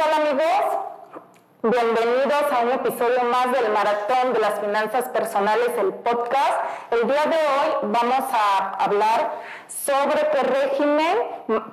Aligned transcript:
tal 0.00 0.14
amigos? 0.14 0.78
Bienvenidos 1.62 2.44
a 2.50 2.60
un 2.60 2.70
episodio 2.72 3.22
más 3.24 3.52
del 3.52 3.70
Maratón 3.70 4.32
de 4.32 4.38
las 4.38 4.58
Finanzas 4.60 5.10
Personales, 5.10 5.68
el 5.78 5.92
podcast. 5.92 6.54
El 6.90 7.06
día 7.06 7.26
de 7.26 7.36
hoy 7.36 7.92
vamos 7.92 8.24
a 8.32 8.82
hablar 8.82 9.30
sobre 9.68 10.26
qué 10.30 10.42
régimen 10.42 11.18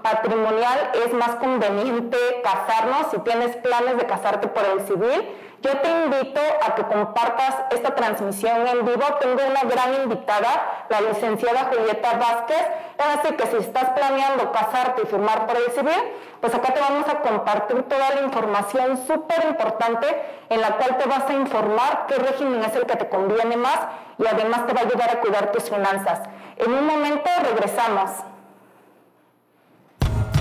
patrimonial 0.01 0.91
es 1.05 1.13
más 1.13 1.35
conveniente 1.35 2.17
casarnos 2.43 3.11
si 3.11 3.20
tienes 3.20 3.55
planes 3.55 3.95
de 3.95 4.05
casarte 4.05 4.50
por 4.50 4.66
el 4.66 4.86
civil 4.86 5.23
yo 5.61 5.75
te 5.79 5.89
invito 5.89 6.39
a 6.65 6.75
que 6.75 6.83
compartas 6.83 7.55
esta 7.71 7.95
transmisión 7.95 8.67
en 8.67 8.85
vivo. 8.85 9.03
Tengo 9.19 9.41
una 9.49 9.63
gran 9.63 10.03
invitada, 10.03 10.85
la 10.89 11.01
licenciada 11.01 11.71
Julieta 11.71 12.13
Vázquez. 12.13 12.63
Así 12.97 13.33
que 13.35 13.47
si 13.47 13.57
estás 13.57 13.89
planeando 13.89 14.51
casarte 14.51 15.01
y 15.03 15.05
firmar 15.07 15.47
por 15.47 15.57
el 15.57 15.71
civil, 15.71 15.99
pues 16.41 16.53
acá 16.53 16.73
te 16.73 16.79
vamos 16.79 17.07
a 17.09 17.21
compartir 17.21 17.83
toda 17.83 18.13
la 18.13 18.21
información 18.21 18.99
súper 19.07 19.45
importante 19.48 20.07
en 20.49 20.62
la 20.62 20.77
cual 20.77 20.98
te 20.98 21.07
vas 21.07 21.27
a 21.27 21.34
informar 21.34 22.05
qué 22.07 22.15
régimen 22.15 22.63
es 22.63 22.76
el 22.76 22.85
que 22.85 22.95
te 22.95 23.09
conviene 23.09 23.57
más 23.57 23.79
y 24.20 24.27
además 24.27 24.67
te 24.67 24.73
va 24.73 24.81
a 24.81 24.84
ayudar 24.84 25.09
a 25.09 25.20
cuidar 25.20 25.51
tus 25.51 25.63
finanzas. 25.63 26.21
En 26.57 26.71
un 26.71 26.85
momento 26.85 27.29
regresamos. 27.43 28.12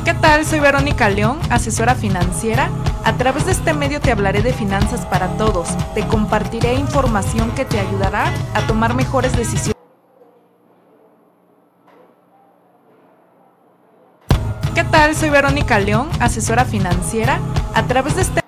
¿Qué 0.04 0.14
tal? 0.14 0.44
Soy 0.44 0.60
Verónica 0.60 1.08
León, 1.08 1.40
asesora 1.50 1.94
financiera. 1.94 2.68
A 3.06 3.12
través 3.12 3.46
de 3.46 3.52
este 3.52 3.72
medio 3.72 4.00
te 4.00 4.10
hablaré 4.10 4.42
de 4.42 4.52
finanzas 4.52 5.06
para 5.06 5.28
todos. 5.36 5.68
Te 5.94 6.04
compartiré 6.08 6.74
información 6.74 7.52
que 7.52 7.64
te 7.64 7.78
ayudará 7.78 8.32
a 8.52 8.66
tomar 8.66 8.94
mejores 8.94 9.36
decisiones. 9.36 9.76
¿Qué 14.74 14.82
tal? 14.82 15.14
Soy 15.14 15.30
Verónica 15.30 15.78
León, 15.78 16.08
asesora 16.18 16.64
financiera. 16.64 17.38
A 17.74 17.84
través 17.84 18.16
de 18.16 18.22
este 18.22 18.40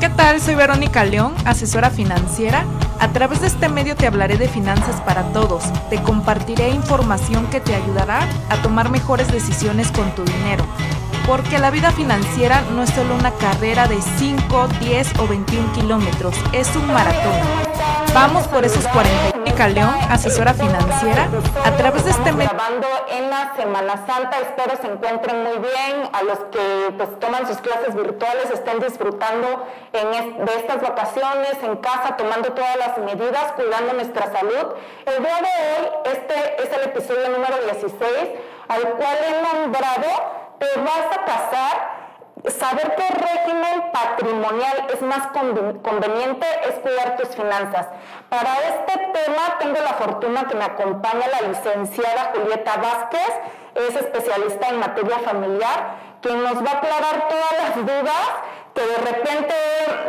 ¿Qué 0.00 0.08
tal? 0.08 0.40
Soy 0.40 0.56
Verónica 0.56 1.04
León, 1.04 1.36
asesora 1.44 1.90
financiera. 1.90 2.64
A 3.00 3.12
través 3.12 3.40
de 3.40 3.46
este 3.46 3.68
medio 3.68 3.94
te 3.94 4.08
hablaré 4.08 4.36
de 4.36 4.48
finanzas 4.48 5.00
para 5.02 5.32
todos. 5.32 5.62
Te 5.88 6.02
compartiré 6.02 6.70
información 6.70 7.46
que 7.46 7.60
te 7.60 7.74
ayudará 7.74 8.28
a 8.48 8.60
tomar 8.60 8.90
mejores 8.90 9.30
decisiones 9.30 9.92
con 9.92 10.12
tu 10.16 10.24
dinero. 10.24 10.64
Porque 11.24 11.58
la 11.58 11.70
vida 11.70 11.92
financiera 11.92 12.62
no 12.74 12.82
es 12.82 12.90
solo 12.90 13.14
una 13.14 13.30
carrera 13.32 13.86
de 13.86 14.00
5, 14.02 14.68
10 14.80 15.18
o 15.20 15.28
21 15.28 15.72
kilómetros, 15.74 16.34
es 16.52 16.74
un 16.74 16.86
maratón. 16.88 17.34
Vamos 18.14 18.48
por 18.48 18.64
esos 18.64 18.86
40. 18.88 19.37
León, 19.66 19.96
asesora 20.08 20.54
financiera, 20.54 21.28
a 21.64 21.70
través 21.72 22.04
de 22.04 22.12
este 22.12 22.32
medio. 22.32 22.50
En 23.10 23.28
la 23.28 23.56
Semana 23.56 24.06
Santa, 24.06 24.38
espero 24.38 24.76
se 24.80 24.86
encuentren 24.86 25.42
muy 25.42 25.58
bien. 25.58 26.08
A 26.12 26.22
los 26.22 26.38
que 26.50 26.94
pues, 26.96 27.18
toman 27.18 27.48
sus 27.48 27.56
clases 27.56 27.94
virtuales 27.96 28.50
estén 28.52 28.78
disfrutando 28.78 29.66
en 29.92 30.44
de 30.44 30.54
estas 30.54 30.80
vacaciones 30.80 31.56
en 31.62 31.76
casa, 31.78 32.16
tomando 32.16 32.52
todas 32.52 32.76
las 32.76 32.98
medidas, 32.98 33.52
cuidando 33.56 33.94
nuestra 33.94 34.32
salud. 34.32 34.74
El 35.06 35.24
día 35.24 35.36
de 35.36 35.48
hoy, 35.48 36.12
este 36.12 36.62
es 36.62 36.72
el 36.72 36.82
episodio 36.90 37.28
número 37.30 37.56
16, 37.64 38.00
al 38.68 38.82
cual 38.90 39.16
he 39.26 39.42
nombrado 39.42 40.48
te 40.58 40.66
vas 40.80 41.16
a 41.16 41.24
casar, 41.24 41.97
saber 42.46 42.94
qué 42.96 43.14
régimen 43.14 43.90
patrimonial 43.92 44.86
es 44.92 45.02
más 45.02 45.28
conveniente 45.28 46.46
es 46.68 46.74
cuidar 46.76 47.16
tus 47.16 47.28
finanzas. 47.28 47.88
Para 48.28 48.54
este 48.60 48.98
tema 49.12 49.58
tengo 49.58 49.80
la 49.80 49.94
fortuna 49.94 50.46
que 50.46 50.54
me 50.54 50.64
acompaña 50.64 51.26
la 51.28 51.48
licenciada 51.48 52.32
Julieta 52.34 52.76
Vázquez, 52.76 53.30
es 53.74 53.96
especialista 53.96 54.68
en 54.68 54.80
materia 54.80 55.18
familiar, 55.20 55.96
quien 56.20 56.42
nos 56.42 56.56
va 56.64 56.70
a 56.70 56.78
aclarar 56.78 57.28
todas 57.28 57.52
las 57.62 57.76
dudas 57.76 58.28
que 58.74 58.86
de 58.86 58.96
repente 58.96 59.54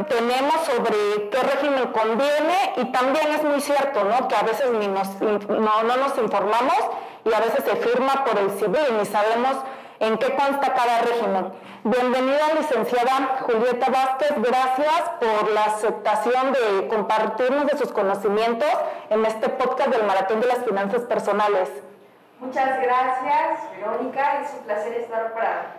tenemos 0.09 0.53
sobre 0.65 1.29
qué 1.29 1.39
régimen 1.39 1.87
conviene 1.87 2.73
y 2.77 2.85
también 2.91 3.31
es 3.31 3.43
muy 3.43 3.59
cierto, 3.61 4.03
¿no? 4.03 4.27
Que 4.27 4.35
a 4.35 4.43
veces 4.43 4.69
ni 4.71 4.87
nos, 4.87 5.19
no, 5.21 5.83
no 5.83 5.97
nos 5.97 6.17
informamos 6.17 6.77
y 7.25 7.33
a 7.33 7.39
veces 7.39 7.63
se 7.63 7.75
firma 7.77 8.23
por 8.25 8.37
el 8.37 8.51
civil 8.51 8.81
y 8.89 8.93
ni 8.93 9.05
sabemos 9.05 9.57
en 9.99 10.17
qué 10.17 10.35
consta 10.35 10.73
cada 10.73 11.01
régimen. 11.01 11.51
Bienvenida, 11.83 12.53
licenciada 12.57 13.39
Julieta 13.41 13.89
Vázquez. 13.89 14.33
Gracias 14.37 15.01
por 15.19 15.51
la 15.51 15.65
aceptación 15.65 16.53
de 16.53 16.87
compartirnos 16.87 17.67
de 17.67 17.77
sus 17.77 17.91
conocimientos 17.91 18.69
en 19.09 19.25
este 19.25 19.49
podcast 19.49 19.89
del 19.89 20.03
Maratón 20.03 20.39
de 20.39 20.47
las 20.47 20.59
Finanzas 20.59 21.01
Personales. 21.01 21.69
Muchas 22.39 22.81
gracias, 22.81 23.69
Verónica. 23.75 24.41
Es 24.41 24.53
un 24.53 24.63
placer 24.65 24.93
estar 24.93 25.33
para, 25.33 25.75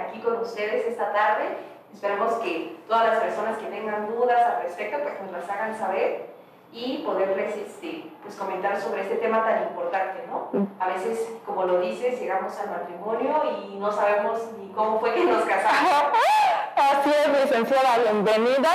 aquí 0.00 0.20
con 0.20 0.38
ustedes 0.38 0.86
esta 0.86 1.12
tarde. 1.12 1.56
Esperamos 1.94 2.34
que 2.34 2.76
todas 2.88 3.06
las 3.06 3.18
personas 3.18 3.58
que 3.58 3.66
tengan 3.66 4.08
dudas 4.08 4.40
al 4.42 4.62
respecto 4.62 4.98
pues 5.02 5.14
nos 5.22 5.32
las 5.32 5.48
hagan 5.48 5.78
saber 5.78 6.30
y 6.72 6.98
poderles 6.98 7.56
este, 7.56 8.10
pues 8.22 8.36
comentar 8.36 8.80
sobre 8.80 9.02
este 9.02 9.16
tema 9.16 9.42
tan 9.44 9.64
importante, 9.64 10.24
¿no? 10.28 10.50
A 10.78 10.88
veces, 10.88 11.28
como 11.44 11.64
lo 11.64 11.80
dices, 11.80 12.20
llegamos 12.20 12.56
al 12.60 12.70
matrimonio 12.70 13.42
y 13.64 13.76
no 13.76 13.90
sabemos 13.90 14.40
ni 14.58 14.68
cómo 14.72 15.00
fue 15.00 15.14
que 15.14 15.24
nos 15.24 15.44
casamos. 15.44 15.90
Así 16.76 17.10
es, 17.10 17.42
licenciada, 17.42 17.98
bienvenida. 17.98 18.70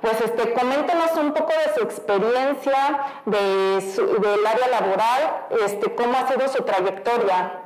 Pues 0.00 0.20
este, 0.20 0.52
coméntenos 0.54 1.16
un 1.16 1.32
poco 1.32 1.52
de 1.52 1.74
su 1.74 1.82
experiencia 1.82 3.00
de 3.24 3.80
del 3.80 4.46
área 4.46 4.68
laboral, 4.68 5.46
este, 5.64 5.94
cómo 5.94 6.18
ha 6.18 6.26
sido 6.26 6.48
su 6.48 6.62
trayectoria. 6.64 7.60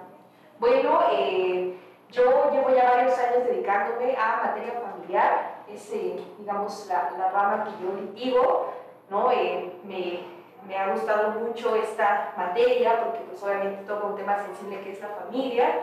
Bueno, 0.58 1.00
eh, 1.12 1.74
yo 2.10 2.50
llevo 2.52 2.70
ya 2.74 2.90
varios 2.90 3.18
años 3.18 3.44
dedicándome 3.46 4.16
a 4.16 4.42
materia 4.44 4.80
familiar, 4.80 5.62
es, 5.68 5.90
eh, 5.92 6.22
digamos, 6.38 6.86
la, 6.88 7.12
la 7.16 7.30
rama 7.30 7.64
que 7.64 7.84
yo 7.84 7.92
litigo 7.94 8.72
¿no? 9.10 9.30
Eh, 9.32 9.72
me, 9.84 10.20
me, 10.66 10.78
ha 10.78 10.92
gustado 10.92 11.40
mucho 11.40 11.74
esta 11.74 12.32
materia 12.36 13.04
porque 13.04 13.18
pues 13.28 13.42
obviamente 13.42 13.82
toca 13.84 14.06
un 14.06 14.16
tema 14.16 14.38
sensible 14.38 14.80
que 14.80 14.92
es 14.92 15.00
la 15.00 15.08
familia 15.08 15.80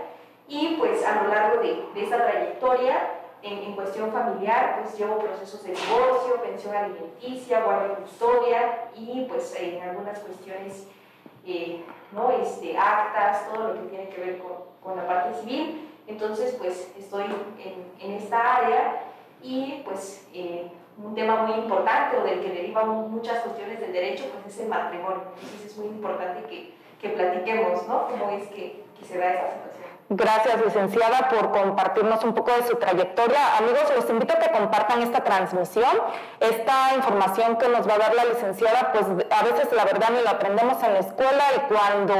y 0.48 0.76
pues 0.80 1.06
a 1.06 1.22
lo 1.22 1.30
largo 1.30 1.62
de, 1.62 1.84
de 1.94 2.04
esta 2.04 2.26
trayectoria 2.26 3.12
en, 3.44 3.60
en, 3.60 3.76
cuestión 3.76 4.12
familiar 4.12 4.80
pues 4.82 4.98
llevo 4.98 5.20
procesos 5.20 5.62
de 5.64 5.74
divorcio, 5.74 6.42
pensión 6.42 6.76
alimenticia, 6.76 7.64
guardia 7.64 7.98
y 7.98 8.02
custodia 8.02 8.90
y 8.96 9.26
pues 9.26 9.56
en 9.60 9.82
algunas 9.82 10.20
cuestiones 10.20 10.88
eh, 11.46 11.84
¿no? 12.14 12.32
este, 12.32 12.78
actas, 12.78 13.50
todo 13.54 13.70
lo 13.70 13.74
que 13.74 13.88
tiene 13.90 14.10
que 14.10 14.22
ver 14.22 14.40
con, 14.40 14.54
con 14.84 14.98
la 14.98 15.06
parte 15.06 15.40
civil. 15.42 15.90
Entonces 16.08 16.56
pues 16.58 16.92
estoy 16.98 17.26
en, 17.26 17.92
en 18.00 18.16
esta 18.16 18.56
área 18.58 19.02
y 19.44 19.82
pues 19.86 20.26
eh, 20.34 20.72
un 21.04 21.14
tema 21.14 21.44
muy 21.44 21.60
importante 21.60 22.18
o 22.18 22.24
del 22.24 22.42
que 22.42 22.50
derivan 22.50 23.12
muchas 23.12 23.40
cuestiones 23.40 23.80
del 23.80 23.94
derecho, 23.94 24.26
pues 24.32 24.54
es 24.54 24.62
el 24.62 24.70
matrimonio. 24.70 25.22
Entonces 25.36 25.66
es 25.66 25.78
muy 25.78 25.88
importante 25.88 26.48
que, 26.50 26.74
que 27.00 27.10
platiquemos, 27.10 27.88
¿no? 27.88 28.08
Cómo 28.08 28.32
es 28.32 28.48
que, 28.50 28.86
se 29.04 29.18
da 29.20 29.34
esa 29.34 29.54
situación. 29.54 29.87
Gracias, 30.10 30.64
licenciada, 30.64 31.28
por 31.28 31.52
compartirnos 31.52 32.24
un 32.24 32.34
poco 32.34 32.52
de 32.54 32.66
su 32.66 32.78
trayectoria. 32.78 33.58
Amigos, 33.58 33.92
los 33.94 34.10
invito 34.10 34.34
a 34.34 34.40
que 34.40 34.52
compartan 34.52 35.02
esta 35.02 35.22
transmisión. 35.22 35.92
Esta 36.40 36.96
información 36.96 37.58
que 37.58 37.68
nos 37.68 37.86
va 37.86 37.96
a 37.96 37.98
dar 37.98 38.16
la 38.16 38.24
licenciada, 38.24 38.94
pues 38.94 39.06
a 39.06 39.44
veces 39.44 39.68
la 39.74 39.84
verdad 39.84 40.08
ni 40.16 40.22
la 40.22 40.32
aprendemos 40.32 40.82
en 40.82 40.94
la 40.94 41.00
escuela 41.00 41.44
y 41.58 41.60
cuando 41.74 42.14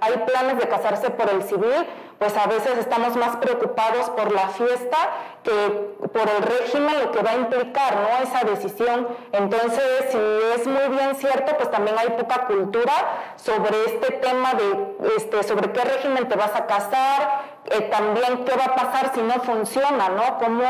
hay 0.00 0.18
planes 0.24 0.58
de 0.58 0.68
casarse 0.68 1.10
por 1.10 1.30
el 1.30 1.42
civil, 1.42 1.88
pues 2.22 2.36
a 2.36 2.46
veces 2.46 2.78
estamos 2.78 3.16
más 3.16 3.34
preocupados 3.38 4.08
por 4.10 4.30
la 4.30 4.46
fiesta 4.50 4.96
que 5.42 5.96
por 6.12 6.22
el 6.22 6.42
régimen, 6.42 7.00
lo 7.00 7.10
que 7.10 7.20
va 7.20 7.30
a 7.30 7.34
implicar, 7.34 7.96
¿no? 7.96 8.22
Esa 8.22 8.44
decisión. 8.44 9.08
Entonces, 9.32 9.82
si 10.12 10.18
es 10.54 10.66
muy 10.68 10.96
bien 10.96 11.16
cierto, 11.16 11.56
pues 11.56 11.68
también 11.72 11.98
hay 11.98 12.10
poca 12.10 12.46
cultura 12.46 12.92
sobre 13.34 13.86
este 13.86 14.12
tema 14.12 14.54
de, 14.54 15.08
este, 15.16 15.42
sobre 15.42 15.72
qué 15.72 15.80
régimen 15.80 16.28
te 16.28 16.36
vas 16.36 16.54
a 16.54 16.66
casar, 16.66 17.31
eh, 17.66 17.80
también 17.90 18.44
qué 18.44 18.56
va 18.56 18.64
a 18.64 18.74
pasar 18.74 19.12
si 19.14 19.22
no 19.22 19.34
funciona, 19.34 20.08
¿no? 20.08 20.38
Cómo 20.38 20.62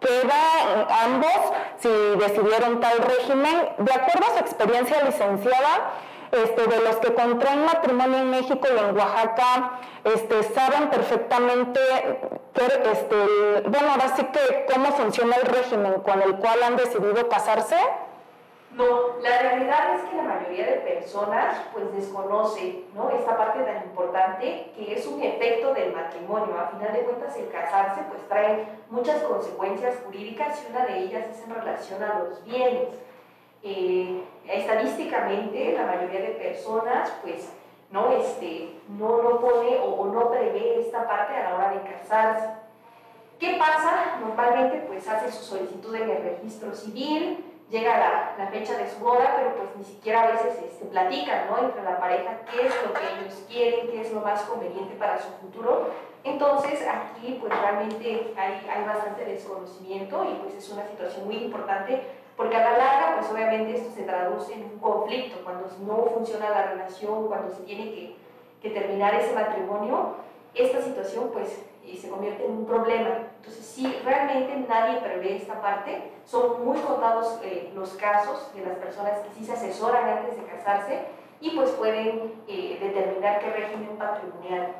queda 0.00 1.04
ambos 1.04 1.38
si 1.78 1.88
decidieron 1.88 2.80
tal 2.80 2.98
régimen. 2.98 3.68
De 3.78 3.92
acuerdo 3.92 4.26
a 4.26 4.38
su 4.38 4.40
experiencia 4.40 5.02
licenciada, 5.04 5.92
este, 6.32 6.66
de 6.66 6.80
los 6.82 6.96
que 6.96 7.12
contraen 7.12 7.64
matrimonio 7.64 8.18
en 8.18 8.30
México 8.30 8.66
y 8.74 8.78
en 8.78 8.96
Oaxaca, 8.96 9.80
este, 10.04 10.42
saben 10.44 10.88
perfectamente 10.88 11.80
este, 12.54 13.68
bueno, 13.68 13.90
ahora 13.90 14.14
sí 14.16 14.24
que 14.24 14.66
cómo 14.72 14.92
funciona 14.92 15.36
el 15.36 15.46
régimen 15.46 15.94
con 16.02 16.22
el 16.22 16.36
cual 16.36 16.62
han 16.62 16.76
decidido 16.76 17.28
casarse. 17.28 17.76
No, 18.72 19.18
la 19.20 19.38
realidad 19.38 19.96
es 19.96 20.02
que 20.02 20.16
la 20.16 20.22
mayoría 20.22 20.66
de 20.66 20.76
personas 20.78 21.56
pues 21.72 21.92
desconoce 21.92 22.84
¿no? 22.94 23.10
esta 23.10 23.36
parte 23.36 23.62
tan 23.64 23.82
importante 23.82 24.70
que 24.76 24.94
es 24.94 25.06
un 25.08 25.20
efecto 25.22 25.74
del 25.74 25.92
matrimonio. 25.92 26.56
A 26.56 26.68
final 26.68 26.92
de 26.92 27.00
cuentas 27.00 27.36
el 27.36 27.48
casarse 27.50 28.02
pues 28.08 28.26
trae 28.28 28.66
muchas 28.88 29.22
consecuencias 29.24 29.96
jurídicas 30.04 30.62
y 30.62 30.70
una 30.70 30.86
de 30.86 30.98
ellas 31.00 31.26
es 31.28 31.44
en 31.44 31.54
relación 31.54 32.02
a 32.02 32.20
los 32.20 32.44
bienes. 32.44 32.88
Eh, 33.62 34.22
estadísticamente 34.46 35.72
la 35.72 35.86
mayoría 35.86 36.20
de 36.20 36.28
personas 36.28 37.12
pues 37.22 37.52
no, 37.90 38.12
este, 38.12 38.78
no, 38.88 39.20
no 39.20 39.40
pone 39.40 39.78
o, 39.82 40.06
no 40.06 40.30
prevé 40.30 40.80
esta 40.80 41.08
parte 41.08 41.34
a 41.34 41.50
la 41.50 41.56
hora 41.56 41.70
de 41.72 41.82
casarse. 41.82 42.48
¿Qué 43.40 43.56
pasa? 43.58 44.18
Normalmente 44.20 44.84
pues 44.86 45.08
hace 45.08 45.32
su 45.32 45.42
solicitud 45.42 45.94
en 45.96 46.08
el 46.08 46.22
registro 46.22 46.72
civil, 46.72 47.44
llega 47.70 47.98
la, 47.98 48.34
la, 48.36 48.50
fecha 48.50 48.76
de 48.76 48.90
su 48.90 48.98
boda, 48.98 49.34
pero 49.36 49.54
pues 49.54 49.76
ni 49.76 49.84
siquiera 49.84 50.24
a 50.24 50.32
veces 50.32 50.58
este, 50.62 50.84
platican 50.86 51.46
¿no? 51.48 51.58
entre 51.58 51.82
la 51.82 51.98
pareja 51.98 52.40
qué 52.50 52.66
es 52.66 52.74
lo 52.84 52.92
que 52.92 53.00
ellos 53.00 53.44
quieren, 53.48 53.88
qué 53.88 54.00
es 54.00 54.12
lo 54.12 54.20
más 54.20 54.42
conveniente 54.42 54.96
para 54.96 55.18
su 55.18 55.28
futuro. 55.40 55.90
Entonces 56.24 56.86
aquí 56.86 57.38
pues 57.40 57.52
realmente 57.58 58.34
hay, 58.36 58.66
hay 58.68 58.84
bastante 58.84 59.24
desconocimiento 59.24 60.24
y 60.24 60.34
pues 60.42 60.54
es 60.54 60.68
una 60.70 60.86
situación 60.86 61.26
muy 61.26 61.36
importante 61.36 62.02
porque 62.36 62.56
a 62.56 62.72
la 62.72 62.78
larga 62.78 63.16
pues 63.18 63.30
obviamente 63.30 63.76
esto 63.76 63.90
se 63.94 64.02
traduce 64.02 64.54
en 64.54 64.64
un 64.64 64.78
conflicto, 64.78 65.44
cuando 65.44 65.68
no 65.86 66.06
funciona 66.12 66.50
la 66.50 66.72
relación, 66.72 67.28
cuando 67.28 67.54
se 67.54 67.62
tiene 67.62 67.84
que, 67.92 68.16
que 68.60 68.70
terminar 68.70 69.14
ese 69.14 69.32
matrimonio, 69.34 70.16
esta 70.54 70.82
situación 70.82 71.30
pues 71.32 71.64
y 71.92 71.96
se 71.96 72.08
convierte 72.08 72.44
en 72.44 72.52
un 72.52 72.66
problema. 72.66 73.10
Entonces, 73.36 73.64
si 73.64 73.86
realmente 74.04 74.64
nadie 74.68 75.00
prevé 75.00 75.36
esta 75.36 75.60
parte, 75.60 76.12
son 76.24 76.64
muy 76.64 76.78
contados 76.78 77.40
eh, 77.42 77.72
los 77.74 77.90
casos 77.90 78.52
de 78.54 78.64
las 78.64 78.76
personas 78.78 79.18
que 79.20 79.34
sí 79.34 79.44
se 79.44 79.52
asesoran 79.52 80.08
antes 80.08 80.36
de 80.36 80.44
casarse 80.44 81.06
y 81.40 81.50
pues 81.50 81.70
pueden 81.70 82.34
eh, 82.46 82.78
determinar 82.80 83.40
qué 83.40 83.50
régimen 83.50 83.96
patrimonial 83.96 84.74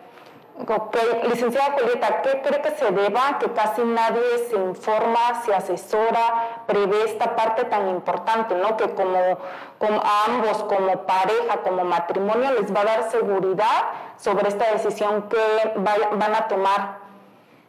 Ok, 0.69 0.97
licenciada 1.27 1.73
Julieta, 1.73 2.21
¿qué 2.21 2.43
cree 2.43 2.61
que 2.61 2.71
se 2.73 2.91
deba 2.91 3.39
que 3.39 3.51
casi 3.53 3.83
nadie 3.83 4.21
se 4.51 4.57
informa, 4.57 5.43
se 5.43 5.55
asesora, 5.55 6.65
prevé 6.67 7.05
esta 7.05 7.35
parte 7.35 7.65
tan 7.65 7.89
importante, 7.89 8.55
¿no? 8.55 8.77
Que 8.77 8.91
como, 8.95 9.39
como 9.79 10.03
a 10.03 10.25
ambos, 10.27 10.62
como 10.65 11.07
pareja, 11.07 11.62
como 11.62 11.85
matrimonio, 11.85 12.53
les 12.61 12.75
va 12.75 12.83
a 12.83 12.85
dar 12.85 13.11
seguridad 13.11 13.85
sobre 14.19 14.49
esta 14.49 14.71
decisión 14.73 15.29
que 15.31 15.73
van 15.77 16.35
a 16.35 16.47
tomar. 16.49 17.00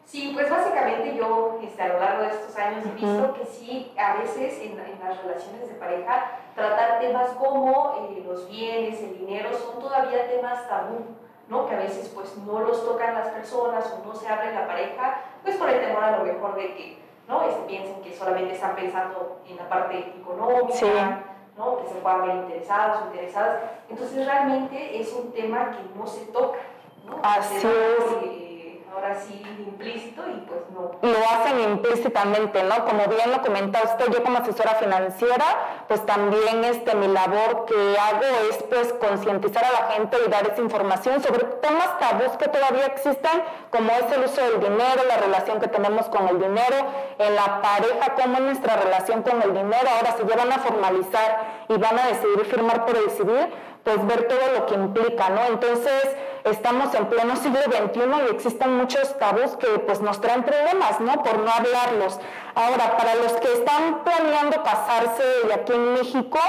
Sí, 0.05 0.31
pues 0.33 0.49
básicamente 0.49 1.15
yo 1.15 1.59
este, 1.63 1.81
a 1.81 1.87
lo 1.87 1.99
largo 1.99 2.23
de 2.23 2.29
estos 2.29 2.55
años 2.57 2.85
he 2.85 2.91
visto 2.91 3.33
que 3.33 3.45
sí, 3.45 3.93
a 3.97 4.15
veces 4.15 4.59
en, 4.61 4.77
las 4.77 5.21
relaciones 5.23 5.67
de 5.67 5.75
pareja, 5.75 6.31
tratar 6.53 6.99
temas 6.99 7.29
como 7.31 8.09
eh, 8.11 8.23
los 8.25 8.49
bienes, 8.49 9.01
el 9.01 9.17
dinero, 9.19 9.49
son 9.57 9.79
todavía 9.79 10.27
temas 10.27 10.67
tabú 10.67 11.21
que 11.67 11.75
a 11.75 11.79
veces 11.79 12.09
pues 12.15 12.37
no 12.37 12.61
los 12.61 12.85
tocan 12.85 13.13
las 13.13 13.27
personas 13.29 13.85
o 13.93 14.07
no 14.07 14.15
se 14.15 14.27
abre 14.27 14.53
la 14.53 14.67
pareja, 14.67 15.21
pues 15.43 15.57
por 15.57 15.69
el 15.69 15.81
temor 15.81 16.03
a 16.03 16.17
lo 16.17 16.23
mejor 16.23 16.55
de 16.55 16.73
que 16.75 17.01
¿no? 17.27 17.43
Este, 17.43 17.61
piensen 17.63 18.01
que 18.01 18.13
solamente 18.13 18.55
están 18.55 18.75
pensando 18.75 19.39
en 19.47 19.57
la 19.57 19.67
parte 19.67 20.13
económica, 20.17 21.23
¿no? 21.57 21.77
que 21.77 21.87
se 21.87 21.95
puedan 21.95 22.25
ver 22.25 22.35
interesados 22.37 23.01
o 23.01 23.05
interesadas. 23.07 23.61
Entonces 23.89 24.25
realmente 24.25 24.99
es 24.99 25.13
un 25.13 25.31
tema 25.31 25.71
que 25.71 25.97
no 25.97 26.07
se 26.07 26.25
toca. 26.27 26.59
¿no? 27.05 27.19
Así 27.23 27.55
es 27.57 28.50
ahora 28.93 29.15
sí 29.15 29.41
implícito 29.57 30.21
y 30.27 30.41
pues 30.41 30.61
no. 30.71 30.91
Lo 31.01 31.17
hacen 31.29 31.59
implícitamente, 31.61 32.63
¿no? 32.63 32.85
Como 32.85 33.05
bien 33.07 33.31
lo 33.31 33.41
comenta 33.41 33.81
usted, 33.83 34.11
yo 34.11 34.23
como 34.23 34.39
asesora 34.39 34.75
financiera, 34.75 35.45
pues 35.87 36.05
también 36.05 36.63
este, 36.65 36.95
mi 36.95 37.07
labor 37.07 37.65
que 37.65 37.97
hago 37.97 38.25
es 38.49 38.63
pues 38.63 38.93
concientizar 38.93 39.63
a 39.63 39.71
la 39.71 39.91
gente 39.93 40.17
y 40.25 40.29
dar 40.29 40.47
esa 40.47 40.61
información 40.61 41.21
sobre 41.23 41.43
temas 41.43 41.99
tabús 41.99 42.37
que 42.37 42.47
todavía 42.47 42.87
existen, 42.87 43.43
como 43.69 43.91
es 43.91 44.11
el 44.11 44.25
uso 44.25 44.41
del 44.41 44.59
dinero, 44.59 45.03
la 45.07 45.17
relación 45.17 45.59
que 45.59 45.67
tenemos 45.67 46.07
con 46.09 46.27
el 46.27 46.39
dinero, 46.39 46.75
en 47.17 47.35
la 47.35 47.61
pareja, 47.61 48.15
cómo 48.21 48.37
es 48.37 48.41
nuestra 48.41 48.75
relación 48.77 49.23
con 49.23 49.41
el 49.41 49.53
dinero. 49.53 49.87
Ahora, 49.95 50.15
si 50.17 50.27
ya 50.27 50.35
van 50.35 50.51
a 50.51 50.59
formalizar 50.59 51.65
y 51.69 51.77
van 51.77 51.97
a 51.97 52.07
decidir 52.07 52.45
firmar 52.45 52.85
por 52.85 53.01
civil, 53.11 53.47
pues 53.83 54.05
ver 54.05 54.27
todo 54.27 54.59
lo 54.59 54.65
que 54.65 54.75
implica, 54.75 55.29
¿no? 55.29 55.45
Entonces, 55.45 56.15
estamos 56.43 56.93
en 56.93 57.07
pleno 57.07 57.35
siglo 57.35 57.61
XXI 57.61 58.01
y 58.27 58.31
existen 58.31 58.77
muchos 58.77 59.17
tabús 59.17 59.55
que 59.57 59.67
pues 59.79 60.01
nos 60.01 60.21
traen 60.21 60.43
problemas, 60.43 60.99
¿no? 60.99 61.23
Por 61.23 61.39
no 61.39 61.51
hablarlos. 61.51 62.19
Ahora, 62.53 62.97
para 62.97 63.15
los 63.15 63.33
que 63.33 63.51
están 63.53 64.03
planeando 64.03 64.61
casarse 64.63 65.23
aquí 65.53 65.73
en 65.73 65.93
México, 65.93 66.39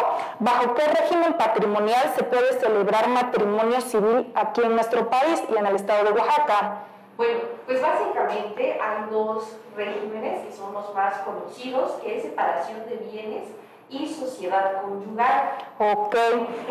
¿bajo 0.41 0.75
qué 0.75 0.87
régimen 0.87 1.35
patrimonial 1.35 2.13
se 2.17 2.25
puede 2.25 2.53
celebrar 2.61 3.09
matrimonio 3.09 3.81
civil 3.81 4.31
aquí 4.35 4.63
en 4.63 4.75
nuestro 4.75 5.09
país 5.09 5.43
y 5.53 5.57
en 5.57 5.67
el 5.67 5.77
estado 5.77 6.05
de 6.05 6.13
Oaxaca? 6.13 6.85
Bueno, 7.17 7.41
pues 7.67 7.81
básicamente 7.81 8.79
hay 8.81 9.11
dos 9.11 9.57
regímenes 9.77 10.47
que 10.47 10.53
son 10.53 10.73
los 10.73 10.95
más 10.95 11.19
conocidos, 11.19 11.93
que 12.03 12.17
es 12.17 12.23
separación 12.25 12.85
de 12.89 12.97
bienes 12.97 13.49
y 13.93 14.09
sociedad 14.09 14.83
conyugal. 14.83 15.53
Ok. 15.79 16.17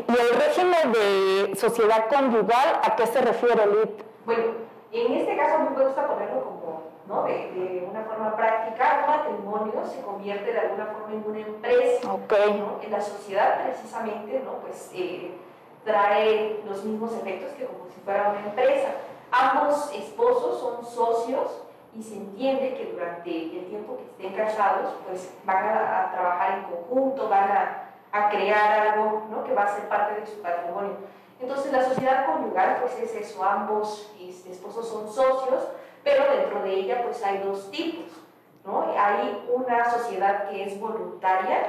¿Y 0.07 0.11
el 0.11 0.39
régimen 0.39 0.91
de 0.91 1.55
sociedad 1.55 2.07
conyugal 2.09 2.79
a 2.83 2.95
qué 2.95 3.05
se 3.05 3.21
refiere, 3.21 3.65
Lid? 3.67 3.89
Bueno, 4.25 4.43
en 4.91 5.13
este 5.13 5.37
caso 5.37 5.55
a 5.55 5.57
mí 5.59 5.69
me 5.77 5.85
gusta 5.85 6.07
ponerlo 6.07 6.43
como, 6.43 6.83
¿no? 7.07 7.23
De, 7.23 7.51
de 7.51 7.87
una 7.89 8.03
forma 8.03 8.35
práctica, 8.35 9.05
un 9.05 9.51
matrimonio 9.51 9.85
se 9.87 10.01
convierte 10.01 10.51
de 10.51 10.59
alguna 10.59 10.87
forma 10.87 11.13
en 11.13 11.23
una 11.25 11.39
empresa. 11.39 12.13
Ok. 12.13 12.33
En 12.81 12.91
la 12.91 13.01
sociedad 13.01 13.63
precisamente, 13.63 14.41
¿no? 14.43 14.53
Pues 14.61 14.89
eh, 14.93 15.31
trae 15.85 16.61
los 16.67 16.83
mismos 16.83 17.13
efectos 17.13 17.51
que 17.53 17.65
como 17.65 17.85
si 17.93 18.01
fuera 18.03 18.31
una 18.31 18.49
empresa. 18.49 18.89
Ambos 19.31 19.91
esposos 19.93 20.59
son 20.59 20.85
socios 20.85 21.61
y 21.93 22.01
se 22.01 22.15
entiende 22.15 22.73
que 22.75 22.91
durante 22.91 23.29
el 23.29 23.65
tiempo 23.67 23.97
que 23.97 24.25
estén 24.25 24.33
casados, 24.33 24.93
pues 25.07 25.33
van 25.43 25.65
a, 25.65 26.11
trabajar 26.11 26.59
en 26.59 26.63
conjunto, 26.63 27.27
van 27.27 27.51
a, 27.51 27.89
a, 28.11 28.29
crear 28.29 28.87
algo 28.87 29.23
¿no? 29.29 29.43
que 29.43 29.53
va 29.53 29.63
a 29.63 29.75
ser 29.75 29.89
parte 29.89 30.21
de 30.21 30.27
su 30.27 30.41
patrimonio. 30.41 30.95
Entonces 31.39 31.71
la 31.71 31.83
sociedad 31.83 32.25
conyugal 32.27 32.77
pues 32.81 32.97
es 32.99 33.15
eso, 33.15 33.43
ambos 33.43 34.13
este, 34.19 34.51
esposos 34.51 34.87
son 34.87 35.11
socios, 35.11 35.67
pero 36.03 36.23
dentro 36.35 36.61
de 36.61 36.73
ella 36.73 37.03
pues 37.03 37.23
hay 37.23 37.39
dos 37.39 37.69
tipos. 37.71 38.05
¿no? 38.63 38.85
Hay 38.95 39.43
una 39.51 39.89
sociedad 39.89 40.47
que 40.49 40.63
es 40.63 40.79
voluntaria, 40.79 41.67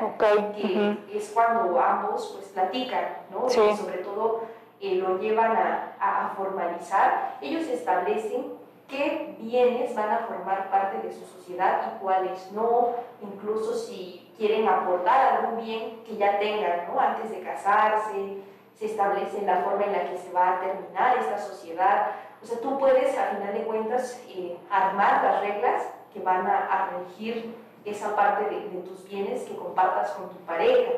que 0.55 1.05
es 1.11 1.31
cuando 1.31 1.81
ambos 1.81 2.35
pues 2.37 2.49
platican, 2.51 3.17
¿no? 3.31 3.47
y 3.47 3.77
sobre 3.77 3.99
todo 3.99 4.43
eh, 4.79 4.97
lo 4.97 5.19
llevan 5.19 5.57
a, 5.57 5.97
a 5.99 6.35
formalizar. 6.37 7.39
Ellos 7.41 7.63
establecen 7.65 8.62
qué 8.89 9.37
bienes 9.39 9.95
van 9.95 10.11
a 10.11 10.19
formar 10.19 10.71
parte 10.71 11.07
de 11.07 11.13
su 11.13 11.25
sociedad 11.25 11.93
y 11.95 12.03
cuáles 12.03 12.51
no, 12.53 12.91
incluso 13.21 13.75
si 13.75 14.33
quieren 14.37 14.69
aportar 14.69 15.37
algún 15.37 15.65
bien 15.65 16.03
que 16.05 16.17
ya 16.17 16.39
tengan, 16.39 16.89
¿no? 16.89 17.01
Antes 17.01 17.31
de 17.31 17.41
casarse, 17.41 18.39
se 18.79 18.87
establece 18.87 19.43
la 19.43 19.63
forma 19.63 19.85
en 19.85 19.93
la 19.93 20.11
que 20.11 20.19
se 20.19 20.33
va 20.33 20.57
a 20.57 20.61
terminar 20.61 21.19
esta 21.19 21.39
sociedad. 21.39 22.11
O 22.43 22.47
sea, 22.47 22.59
tú 22.61 22.79
puedes, 22.79 23.17
a 23.17 23.27
final 23.27 23.55
de 23.55 23.65
cuentas, 23.65 24.21
eh, 24.29 24.57
armar 24.71 25.23
las 25.23 25.41
reglas 25.41 25.83
que 26.13 26.21
van 26.21 26.47
a, 26.47 26.91
regir 26.99 27.55
esa 27.85 28.15
parte 28.15 28.45
de, 28.45 28.69
de 28.69 28.79
tus 28.83 29.05
bienes 29.05 29.43
que 29.43 29.57
compartas 29.57 30.11
con 30.13 30.29
tu 30.31 30.37
pareja. 30.39 30.93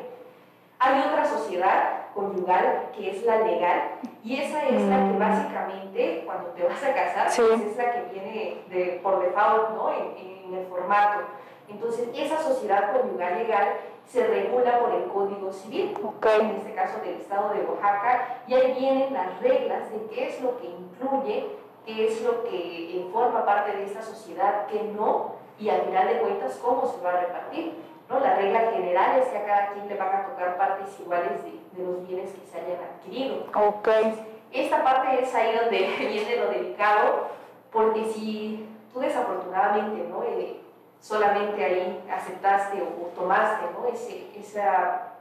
Hay 0.79 0.99
otra 1.01 1.25
sociedad 1.25 2.07
conyugal, 2.13 2.89
que 2.95 3.11
es 3.11 3.23
la 3.23 3.37
legal, 3.41 3.99
y 4.25 4.41
esa 4.41 4.67
es 4.67 4.81
la 4.81 4.97
que 4.97 5.13
mm. 5.13 5.19
básicamente 5.19 6.23
cuando 6.25 6.49
te 6.49 6.63
vas 6.63 6.83
a 6.83 6.93
casar, 6.95 7.27
pues 7.27 7.61
es 7.61 7.77
la 7.77 7.91
que 7.91 8.01
viene 8.11 8.57
de, 8.69 8.99
por 9.03 9.21
default 9.21 9.69
¿no? 9.75 9.91
en, 9.93 10.51
el 10.51 10.65
formato. 10.65 11.21
Entonces, 11.67 12.09
esa 12.15 12.41
sociedad 12.41 12.91
conyugal 12.91 13.37
legal 13.37 13.67
se 14.07 14.25
regula 14.25 14.79
por 14.79 14.93
el 14.93 15.05
Código 15.05 15.51
Civil, 15.51 15.95
en 16.39 16.49
este 16.51 16.73
caso 16.73 16.99
del 17.01 17.15
Estado 17.15 17.53
de 17.53 17.61
Oaxaca, 17.61 18.41
y 18.47 18.53
ahí 18.53 18.73
vienen 18.79 19.13
las 19.13 19.39
reglas 19.41 19.91
de 19.91 20.05
qué 20.07 20.29
es 20.29 20.41
lo 20.41 20.57
que 20.59 20.67
incluye, 20.67 21.47
qué 21.85 22.07
es 22.07 22.21
lo 22.21 22.43
que 22.43 22.97
eh, 22.97 23.07
forma 23.11 23.45
parte 23.45 23.75
de 23.75 23.85
esta 23.85 24.01
sociedad, 24.01 24.67
qué 24.67 24.83
no, 24.95 25.33
y 25.59 25.69
al 25.69 25.81
final 25.81 26.07
de 26.07 26.19
cuentas 26.19 26.59
cómo 26.63 26.87
se 26.87 27.01
va 27.03 27.11
a 27.11 27.21
repartir. 27.21 27.73
¿No? 28.09 28.19
La 28.19 28.35
regla 28.35 28.71
general 28.71 29.19
es 29.19 29.27
que 29.27 29.37
a 29.37 29.45
cada 29.45 29.73
quien 29.73 29.87
le 29.87 29.95
van 29.95 30.15
a 30.15 30.25
tocar 30.25 30.57
partes 30.57 30.99
iguales 30.99 31.43
de, 31.43 31.51
de 31.77 31.91
los 31.91 32.07
bienes 32.07 32.31
que 32.31 32.47
se 32.47 32.59
hayan 32.59 32.83
adquirido. 32.83 33.45
Okay. 33.53 34.25
Esta 34.51 34.83
parte 34.83 35.21
es 35.21 35.33
ahí 35.35 35.55
donde 35.55 35.79
viene 35.99 36.35
lo 36.37 36.47
delicado, 36.49 37.27
porque 37.71 38.05
si 38.05 38.69
tú 38.93 38.99
desafortunadamente 38.99 40.07
¿no? 40.09 40.23
Eh, 40.23 40.61
solamente 40.99 41.63
ahí 41.63 42.03
aceptaste 42.09 42.81
o, 42.81 43.07
tomaste 43.15 43.65
¿no? 43.73 43.87
ese, 43.87 44.27
esa, 44.37 45.13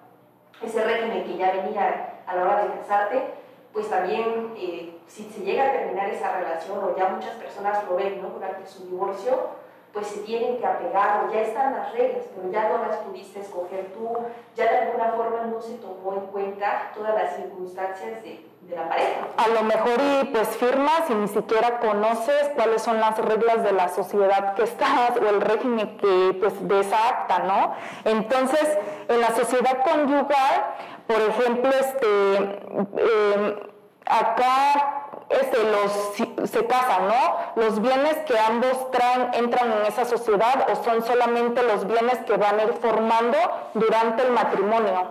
ese 0.62 0.84
régimen 0.84 1.24
que 1.24 1.36
ya 1.36 1.52
venía 1.52 2.14
a 2.26 2.36
la 2.36 2.42
hora 2.42 2.62
de 2.62 2.80
casarte, 2.80 3.22
pues 3.72 3.90
también 3.90 4.54
eh, 4.56 4.96
si 5.08 5.24
se 5.24 5.40
llega 5.40 5.66
a 5.66 5.72
terminar 5.72 6.08
esa 6.08 6.38
relación 6.38 6.78
o 6.78 6.96
ya 6.96 7.08
muchas 7.08 7.34
personas 7.34 7.84
lo 7.88 7.96
ven 7.96 8.22
¿no? 8.22 8.28
durante 8.28 8.66
su 8.66 8.84
divorcio, 8.84 9.48
pues 9.94 10.08
se 10.08 10.20
tienen 10.22 10.58
que 10.58 10.66
apegar 10.66 11.24
o 11.24 11.32
ya 11.32 11.42
están 11.42 11.72
las 11.72 11.92
reglas, 11.92 12.24
pero 12.34 12.50
ya 12.50 12.68
no 12.68 12.84
las 12.84 12.96
pudiste 12.96 13.40
escoger 13.40 13.92
tú, 13.94 14.10
ya 14.56 14.64
de 14.64 14.78
alguna 14.78 15.12
forma 15.12 15.42
no 15.46 15.62
se 15.62 15.74
tomó 15.74 16.14
en 16.14 16.26
cuenta 16.26 16.90
todas 16.92 17.14
las 17.14 17.36
circunstancias 17.36 18.22
de, 18.24 18.44
de 18.62 18.76
la 18.76 18.88
pareja. 18.88 19.28
A 19.36 19.48
lo 19.48 19.62
mejor 19.62 20.00
y 20.00 20.24
pues 20.24 20.48
firmas 20.48 21.08
y 21.08 21.14
ni 21.14 21.28
siquiera 21.28 21.78
conoces 21.78 22.50
cuáles 22.56 22.82
son 22.82 22.98
las 22.98 23.16
reglas 23.18 23.62
de 23.62 23.70
la 23.70 23.88
sociedad 23.88 24.54
que 24.54 24.64
estás 24.64 25.16
o 25.16 25.28
el 25.28 25.40
régimen 25.40 25.96
que 25.98 26.36
pues 26.40 26.66
de 26.66 26.80
esa 26.80 27.08
acta, 27.08 27.38
¿no? 27.38 27.74
Entonces, 28.04 28.76
en 29.08 29.20
la 29.20 29.30
sociedad 29.30 29.84
conyugal, 29.84 30.74
por 31.06 31.20
ejemplo, 31.20 31.70
este, 31.70 32.34
em, 32.36 33.56
acá 34.06 35.03
este, 35.28 35.58
los, 35.64 36.50
se 36.50 36.66
casan, 36.66 37.08
¿no? 37.08 37.62
Los 37.62 37.80
bienes 37.80 38.16
que 38.26 38.38
ambos 38.38 38.90
traen 38.90 39.34
entran 39.34 39.72
en 39.72 39.86
esa 39.86 40.04
sociedad 40.04 40.66
o 40.70 40.76
son 40.82 41.02
solamente 41.02 41.62
los 41.62 41.86
bienes 41.86 42.18
que 42.20 42.36
van 42.36 42.60
a 42.60 42.64
ir 42.64 42.72
formando 42.74 43.38
durante 43.74 44.22
el 44.22 44.32
matrimonio. 44.32 45.06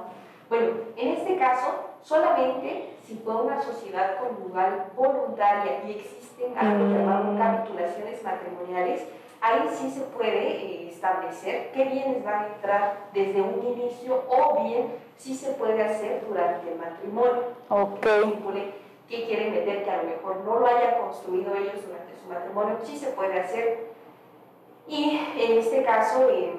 Bueno, 0.49 0.67
en 0.95 1.07
este 1.13 1.37
caso, 1.37 1.73
solamente 2.01 2.93
si 3.05 3.15
fue 3.15 3.35
una 3.35 3.61
sociedad 3.61 4.17
conyugal 4.17 4.85
voluntaria 4.95 5.83
y 5.85 5.91
existen 5.91 6.57
algo 6.57 6.85
mm. 6.85 7.37
capitulaciones 7.37 8.23
matrimoniales, 8.23 9.03
ahí 9.41 9.69
sí 9.73 9.91
se 9.91 10.01
puede 10.01 10.47
eh, 10.47 10.89
establecer 10.89 11.71
qué 11.73 11.85
bienes 11.85 12.23
van 12.23 12.43
a 12.43 12.47
entrar 12.47 12.97
desde 13.13 13.41
un 13.41 13.65
inicio 13.65 14.23
o 14.29 14.63
bien 14.63 14.87
sí 15.17 15.35
se 15.35 15.51
puede 15.53 15.81
hacer 15.83 16.23
durante 16.27 16.71
el 16.71 16.79
matrimonio. 16.79 17.43
Ok. 17.69 18.05
¿Qué 19.07 19.25
quieren 19.25 19.51
meter 19.51 19.83
que 19.83 19.91
a 19.91 19.97
lo 19.97 20.03
mejor 20.03 20.37
no 20.45 20.59
lo 20.59 20.67
hayan 20.67 21.01
construido 21.01 21.55
ellos 21.55 21.85
durante 21.85 22.17
su 22.17 22.27
matrimonio? 22.27 22.77
Sí 22.83 22.97
se 22.97 23.11
puede 23.11 23.39
hacer. 23.39 23.91
Y 24.87 25.19
en 25.37 25.57
este 25.57 25.83
caso 25.83 26.29
eh, 26.29 26.53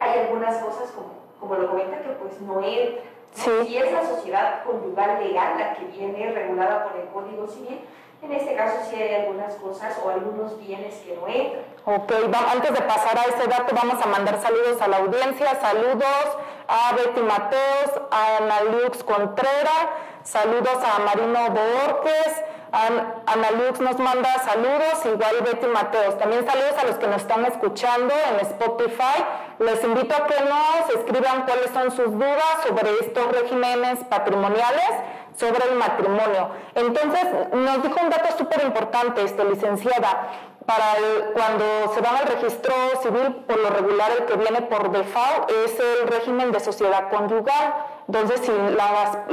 hay 0.00 0.20
algunas 0.20 0.56
cosas 0.58 0.90
como, 0.92 1.14
como 1.40 1.56
lo 1.56 1.70
comenta 1.70 2.02
que 2.02 2.10
pues 2.10 2.40
no 2.40 2.62
entra. 2.62 3.02
Si 3.32 3.76
es 3.76 3.92
la 3.92 4.06
sociedad 4.06 4.64
conyugal 4.64 5.18
legal 5.22 5.58
la 5.58 5.74
que 5.74 5.86
viene 5.86 6.30
regulada 6.30 6.84
por 6.84 7.00
el 7.00 7.08
Código 7.08 7.48
Civil, 7.48 7.80
en 8.22 8.32
este 8.32 8.54
caso 8.54 8.76
sí 8.88 8.96
hay 8.96 9.22
algunas 9.22 9.54
cosas 9.56 10.00
o 10.02 10.08
algunos 10.08 10.58
bienes 10.58 10.94
que 11.00 11.16
no 11.16 11.26
entran. 11.26 11.64
Ok, 11.84 12.12
antes 12.52 12.72
de 12.72 12.80
pasar 12.80 13.18
a 13.18 13.24
ese 13.24 13.46
dato 13.48 13.74
vamos 13.74 14.00
a 14.00 14.06
mandar 14.06 14.40
saludos 14.40 14.80
a 14.80 14.88
la 14.88 14.98
audiencia. 14.98 15.54
Saludos 15.60 16.38
a 16.68 16.94
Betty 16.94 17.20
Mateos, 17.20 18.00
a 18.10 18.38
Ana 18.38 18.62
Lux 18.62 19.04
Contreras, 19.04 19.88
saludos 20.24 20.78
a 20.82 20.98
Marino 21.00 21.50
Borges, 21.50 22.42
Ana 22.72 23.52
Lux 23.52 23.78
nos 23.78 23.98
manda 24.00 24.36
saludos, 24.40 25.06
igual 25.06 25.42
Betty 25.44 25.66
Mateos. 25.66 26.18
También 26.18 26.44
saludos 26.44 26.74
a 26.76 26.84
los 26.86 26.96
que 26.96 27.06
nos 27.06 27.22
están 27.22 27.46
escuchando 27.46 28.12
en 28.12 28.40
Spotify. 28.40 29.24
Les 29.60 29.84
invito 29.84 30.12
a 30.16 30.26
que 30.26 30.34
nos 30.40 30.90
escriban 30.96 31.44
cuáles 31.44 31.70
son 31.72 31.92
sus 31.92 32.10
dudas 32.10 32.56
sobre 32.66 32.90
estos 33.00 33.30
regímenes 33.30 34.00
patrimoniales 34.06 34.90
sobre 35.36 35.64
el 35.70 35.76
matrimonio. 35.76 36.50
Entonces, 36.74 37.24
nos 37.52 37.82
dijo 37.82 37.96
un 38.02 38.10
dato 38.10 38.36
súper 38.38 38.64
importante, 38.64 39.22
este, 39.22 39.44
licenciada, 39.44 40.28
para 40.66 40.94
cuando 41.34 41.92
se 41.94 42.00
va 42.00 42.18
al 42.18 42.26
registro 42.26 42.74
civil, 43.02 43.44
por 43.46 43.58
lo 43.58 43.70
regular 43.70 44.10
el 44.18 44.24
que 44.24 44.36
viene 44.36 44.62
por 44.62 44.90
default 44.90 45.50
es 45.64 45.78
el 45.78 46.08
régimen 46.08 46.52
de 46.52 46.60
sociedad 46.60 47.10
conyugal. 47.10 47.74
Entonces, 48.06 48.40
si 48.40 48.52
la, 48.52 49.26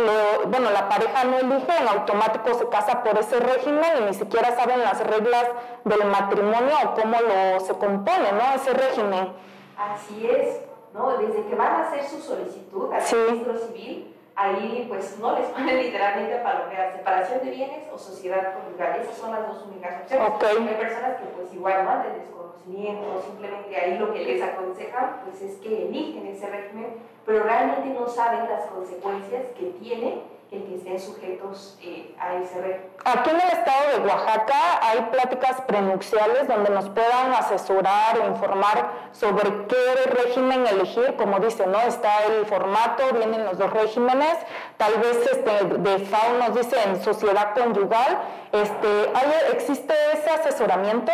bueno, 0.48 0.70
la 0.72 0.90
pareja 0.90 1.24
no 1.26 1.38
elige, 1.38 1.78
en 1.80 1.88
automático 1.88 2.54
se 2.54 2.68
casa 2.70 3.04
por 3.04 3.18
ese 3.18 3.40
régimen 3.40 3.92
y 4.00 4.02
ni 4.06 4.14
siquiera 4.14 4.56
saben 4.56 4.82
las 4.82 5.00
reglas 5.06 5.48
del 5.86 6.06
matrimonio 6.06 6.76
o 6.86 6.94
cómo 6.96 7.18
lo, 7.20 7.60
se 7.60 7.74
compone, 7.74 8.32
¿no? 8.32 8.56
Ese 8.56 8.74
régimen. 8.74 9.34
Así 9.78 10.30
es, 10.30 10.62
¿no? 10.94 11.18
Desde 11.18 11.46
que 11.46 11.56
van 11.56 11.76
a 11.76 11.88
hacer 11.88 12.04
su 12.08 12.22
solicitud 12.22 12.92
al 12.94 13.02
registro 13.02 13.58
civil, 13.68 14.16
ahí 14.36 14.86
pues 14.88 15.18
no 15.20 15.38
les 15.38 15.48
ponen 15.48 15.78
literalmente 15.82 16.36
palomear 16.38 16.94
separación 16.94 17.44
de 17.44 17.52
bienes 17.52 17.88
o 17.94 17.98
sociedad 17.98 18.54
conyugal. 18.54 19.00
Esas 19.02 19.18
son 19.18 19.32
las 19.32 19.48
dos 19.48 19.66
únicas 19.68 20.04
opciones. 20.04 20.70
Hay 20.70 20.76
personas 20.76 21.18
que 21.18 21.26
pues 21.36 21.54
igual 21.54 21.86
no 21.86 22.04
de 22.04 22.20
desconocimiento, 22.20 23.24
simplemente 23.26 23.76
ahí 23.76 23.98
lo 23.98 24.14
que 24.14 24.24
les 24.24 24.42
aconsejan 24.42 25.22
pues 25.24 25.42
es 25.42 25.58
que 25.58 25.88
eligen 25.88 26.28
ese 26.28 26.48
régimen, 26.48 26.96
pero 27.26 27.44
realmente 27.44 27.90
no 27.90 28.08
saben 28.08 28.50
las 28.50 28.66
consecuencias 28.68 29.48
que 29.58 29.66
tiene 29.82 30.24
el 30.52 30.66
que 30.66 30.76
estén 30.76 31.00
sujetos 31.00 31.78
eh, 31.82 32.14
a 32.20 32.36
ese 32.36 32.62
régimen. 32.62 32.90
Aquí 33.06 33.30
en 33.30 33.38
el 33.38 33.50
estado 33.50 33.98
de 33.98 34.06
Oaxaca 34.06 34.80
hay 34.82 35.00
pláticas 35.10 35.62
prenupciales 35.62 36.46
donde 36.46 36.70
nos 36.72 36.90
puedan 36.90 37.34
asesorar 37.34 38.20
o 38.20 38.28
informar 38.28 38.92
sobre 39.14 39.50
qué 39.68 40.12
régimen 40.12 40.68
elegir, 40.68 41.16
como 41.16 41.40
dice, 41.40 41.66
¿no? 41.68 41.80
Está 41.80 42.26
el 42.26 42.46
formato, 42.48 43.14
vienen 43.14 43.46
los 43.46 43.58
dos 43.58 43.72
regímenes, 43.72 44.38
tal 44.76 44.94
vez 44.96 45.26
este, 45.32 45.66
de 45.78 46.00
FAO 46.00 46.34
nos 46.38 46.56
dice 46.56 46.76
en 46.84 47.02
sociedad 47.02 47.54
conyugal, 47.54 48.20
este, 48.52 49.10
¿existe 49.54 49.94
ese 50.14 50.32
asesoramiento? 50.32 51.14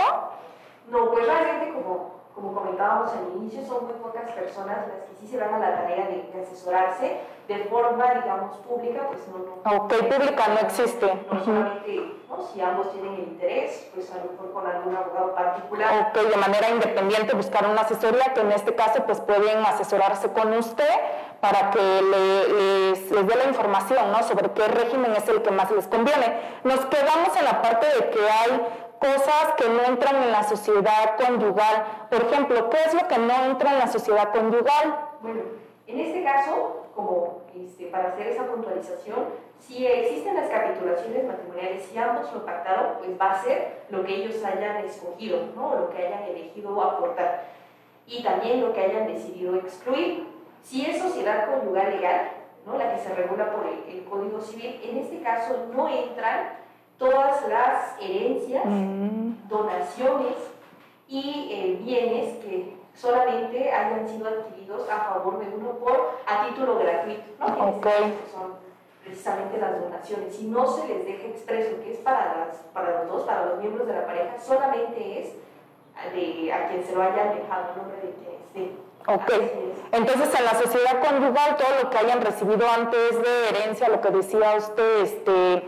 No, 0.89 1.11
pues 1.11 1.27
realmente 1.27 1.73
como 1.73 2.16
como 2.37 2.53
comentábamos 2.53 3.09
al 3.13 3.35
inicio, 3.35 3.65
son 3.65 3.85
muy 3.85 3.95
pocas 3.95 4.29
personas 4.29 4.87
las 4.87 5.09
que 5.09 5.15
sí 5.19 5.27
se 5.27 5.39
van 5.39 5.55
a 5.55 5.57
la 5.57 5.75
tarea 5.75 6.05
de, 6.05 6.39
asesorarse 6.39 7.17
de 7.47 7.57
forma, 7.63 8.13
digamos, 8.13 8.57
pública, 8.57 9.07
pues 9.07 9.21
no. 9.29 9.39
no 9.65 9.83
ok, 9.83 9.93
pública 9.93 10.47
no 10.49 10.59
existe. 10.59 11.25
No, 11.31 11.43
solamente, 11.43 12.13
¿no? 12.29 12.43
si 12.43 12.61
ambos 12.61 12.91
tienen 12.91 13.15
el 13.15 13.19
interés, 13.21 13.89
pues 13.91 14.11
a 14.11 14.17
lo 14.17 14.33
mejor 14.33 14.53
con 14.53 14.67
algún 14.67 14.95
abogado 14.95 15.33
particular. 15.33 16.09
Ok, 16.09 16.29
de 16.29 16.37
manera 16.37 16.69
independiente 16.69 17.33
buscar 17.33 17.65
una 17.65 17.81
asesoría, 17.81 18.31
que 18.35 18.41
en 18.41 18.51
este 18.51 18.75
caso 18.75 19.03
pues 19.07 19.19
pueden 19.21 19.65
asesorarse 19.65 20.31
con 20.31 20.53
usted 20.53 20.93
para 21.41 21.71
que 21.71 21.79
les, 21.79 23.11
les 23.11 23.27
dé 23.27 23.35
la 23.35 23.45
información, 23.45 24.11
¿no? 24.11 24.21
Sobre 24.21 24.51
qué 24.51 24.67
régimen 24.67 25.15
es 25.15 25.27
el 25.27 25.41
que 25.41 25.49
más 25.49 25.71
les 25.71 25.87
conviene. 25.87 26.39
Nos 26.63 26.85
quedamos 26.85 27.35
en 27.35 27.45
la 27.45 27.63
parte 27.63 27.87
de 27.87 28.09
que 28.11 28.29
hay 28.29 28.86
cosas 28.99 29.53
que 29.57 29.69
no 29.69 29.83
entran 29.83 30.23
en 30.23 30.31
la 30.31 30.43
sociedad 30.43 31.17
conyugal. 31.17 31.85
Por 32.09 32.23
ejemplo, 32.23 32.69
¿qué 32.69 32.77
es 32.85 32.93
lo 32.93 33.07
que 33.07 33.17
no 33.17 33.45
entra 33.45 33.73
en 33.73 33.79
la 33.79 33.87
sociedad 33.87 34.31
conyugal? 34.31 34.99
Bueno, 35.21 35.41
en 35.87 35.99
este 35.99 36.23
caso, 36.23 36.87
como 36.95 37.41
este, 37.55 37.85
para 37.87 38.09
hacer 38.09 38.27
esa 38.27 38.45
puntualización, 38.45 39.25
si 39.59 39.85
existen 39.85 40.35
las 40.35 40.49
capitulaciones 40.49 41.25
matrimoniales 41.25 41.91
y 41.93 41.97
ambos 41.97 42.31
lo 42.33 42.45
pactaron, 42.45 42.97
pues 42.99 43.19
va 43.19 43.31
a 43.31 43.43
ser 43.43 43.83
lo 43.89 44.03
que 44.03 44.15
ellos 44.15 44.43
hayan 44.43 44.77
escogido, 44.85 45.39
¿no? 45.55 45.75
lo 45.75 45.89
que 45.89 46.05
hayan 46.05 46.23
elegido 46.23 46.81
aportar. 46.81 47.45
Y 48.05 48.23
también 48.23 48.61
lo 48.61 48.73
que 48.73 48.81
hayan 48.81 49.07
decidido 49.07 49.55
excluir. 49.55 50.27
Si 50.63 50.85
es 50.85 50.99
sociedad 50.99 51.49
conyugal 51.49 51.91
legal, 51.91 52.29
¿no? 52.65 52.77
la 52.77 52.93
que 52.93 53.01
se 53.01 53.13
regula 53.13 53.51
por 53.51 53.65
el 53.65 54.03
Código 54.05 54.39
Civil, 54.41 54.79
en 54.83 54.97
este 54.97 55.21
caso 55.21 55.67
no 55.73 55.89
entran 55.89 56.49
todas 56.97 57.47
las 57.47 58.01
herencias, 58.01 58.65
mm. 58.65 59.47
donaciones 59.47 60.35
y 61.07 61.49
eh, 61.51 61.79
bienes 61.83 62.37
que 62.43 62.77
solamente 62.93 63.71
hayan 63.71 64.07
sido 64.07 64.27
adquiridos 64.27 64.89
a 64.89 64.99
favor 64.99 65.39
de 65.39 65.55
uno 65.55 65.71
por 65.73 66.17
a 66.25 66.47
título 66.47 66.79
gratuito, 66.79 67.23
¿no? 67.39 67.77
Okay. 67.77 68.17
son 68.31 68.55
precisamente 69.03 69.57
las 69.57 69.79
donaciones. 69.79 70.35
Si 70.35 70.47
no 70.47 70.67
se 70.67 70.87
les 70.87 71.05
deja 71.05 71.27
expreso 71.27 71.81
que 71.81 71.93
es 71.93 71.99
para, 71.99 72.37
las, 72.37 72.57
para 72.73 73.03
los 73.03 73.11
dos, 73.11 73.23
para 73.23 73.45
los 73.45 73.59
miembros 73.59 73.87
de 73.87 73.93
la 73.93 74.05
pareja, 74.05 74.39
solamente 74.39 75.21
es 75.21 75.33
de, 76.13 76.51
a 76.51 76.67
quien 76.69 76.83
se 76.83 76.93
lo 76.93 77.01
hayan 77.01 77.35
dejado, 77.35 77.75
nombre 77.77 77.97
de 77.97 78.13
quien 78.13 78.65
esté. 78.65 78.87
Ok, 79.09 79.31
entonces 79.93 80.37
en 80.37 80.43
la 80.43 80.53
sociedad 80.55 81.01
conyugal 81.01 81.55
todo 81.55 81.81
lo 81.81 81.89
que 81.89 81.97
hayan 81.97 82.21
recibido 82.21 82.67
antes 82.69 83.21
de 83.21 83.49
herencia, 83.49 83.87
lo 83.87 84.01
que 84.01 84.09
decía 84.09 84.55
usted, 84.57 85.01
este, 85.01 85.63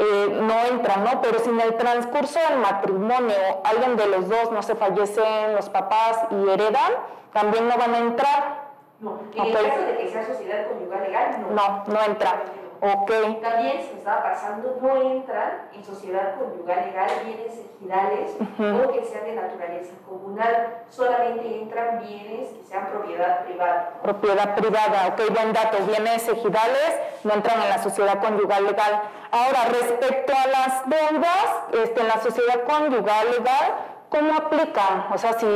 eh, 0.00 0.28
no 0.40 0.64
entra, 0.66 0.96
¿no? 0.98 1.20
Pero 1.20 1.40
si 1.40 1.50
en 1.50 1.60
el 1.60 1.76
transcurso 1.76 2.38
del 2.48 2.58
matrimonio 2.60 3.34
alguien 3.64 3.96
de 3.96 4.06
los 4.06 4.28
dos, 4.28 4.52
no 4.52 4.62
se 4.62 4.76
fallecen 4.76 5.56
los 5.56 5.68
papás 5.70 6.20
y 6.30 6.48
heredan, 6.48 6.92
también 7.32 7.68
no 7.68 7.76
van 7.76 7.94
a 7.94 7.98
entrar. 7.98 8.68
No, 9.00 9.18
en 9.34 9.44
el 9.44 9.52
caso 9.52 9.80
de 9.82 9.96
que 9.96 10.08
sea 10.08 10.24
sociedad 10.24 10.68
conyugal 10.68 11.02
legal, 11.02 11.40
no. 11.40 11.50
No, 11.50 11.84
no 11.86 12.02
entra. 12.04 12.42
Ok. 12.80 13.10
También, 13.42 13.82
se 13.82 13.92
me 13.92 13.98
estaba 13.98 14.22
pasando, 14.22 14.78
no 14.80 15.02
entran 15.02 15.68
en 15.72 15.84
sociedad 15.84 16.36
conyugal 16.38 16.86
legal 16.86 17.10
bienes 17.24 17.58
ejidales 17.58 18.36
o 18.40 18.92
que 18.92 19.04
sean 19.04 19.24
de 19.24 19.34
naturaleza 19.34 19.94
comunal. 20.08 20.84
Solamente 20.88 21.60
entran 21.60 22.00
bienes 22.00 22.50
que 22.50 22.64
sean 22.64 22.86
propiedad 22.86 23.44
privada. 23.44 23.94
Propiedad 24.02 24.54
privada, 24.54 25.08
ok, 25.08 25.34
buen 25.34 25.52
dato. 25.52 25.78
Bienes 25.86 26.28
ejidales 26.28 27.00
no 27.24 27.34
entran 27.34 27.62
en 27.62 27.68
la 27.68 27.78
sociedad 27.78 28.20
conyugal 28.20 28.64
legal. 28.64 29.02
Ahora, 29.30 29.64
respecto 29.70 30.32
a 30.32 30.46
las 30.46 30.88
deudas, 30.88 31.82
este, 31.82 32.00
en 32.00 32.08
la 32.08 32.20
sociedad 32.20 32.62
conyugal 32.64 33.30
legal, 33.30 33.74
¿cómo 34.08 34.34
aplican? 34.34 35.06
O 35.12 35.18
sea, 35.18 35.32
si 35.32 35.46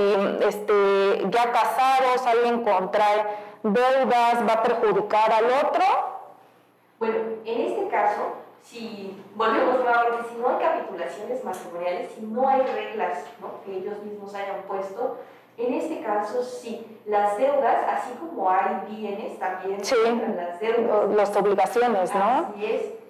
este, 0.47 1.23
ya 1.31 1.53
casados, 1.53 2.27
alguien 2.27 2.65
contrae 2.65 3.27
deudas, 3.63 4.47
¿va 4.49 4.55
a 4.55 4.63
perjudicar 4.63 5.33
al 5.33 5.45
otro? 5.45 6.12
Bueno, 7.03 7.17
en 7.45 7.61
este 7.63 7.89
caso, 7.89 8.35
si 8.63 9.21
volvemos 9.35 9.81
nuevamente, 9.81 10.29
si 10.33 10.41
no 10.41 10.51
hay 10.51 10.65
capitulaciones 10.65 11.43
matrimoniales, 11.43 12.13
si 12.13 12.21
no 12.21 12.49
hay 12.49 12.61
reglas 12.61 13.25
que 13.67 13.77
ellos 13.77 14.05
mismos 14.05 14.33
hayan 14.37 14.63
puesto, 14.69 15.17
en 15.59 15.75
este 15.75 16.01
caso 16.01 16.45
sí, 16.45 17.01
las 17.07 17.37
deudas, 17.37 17.85
así 17.89 18.13
como 18.21 18.49
hay 18.49 18.85
bienes, 18.89 19.37
también 19.41 19.85
sí, 19.85 19.97
las 20.37 20.61
deudas. 20.61 21.11
Las 21.11 21.37
obligaciones, 21.37 22.15
¿no? 22.15 22.53
Así 22.55 22.67
es. 22.67 23.02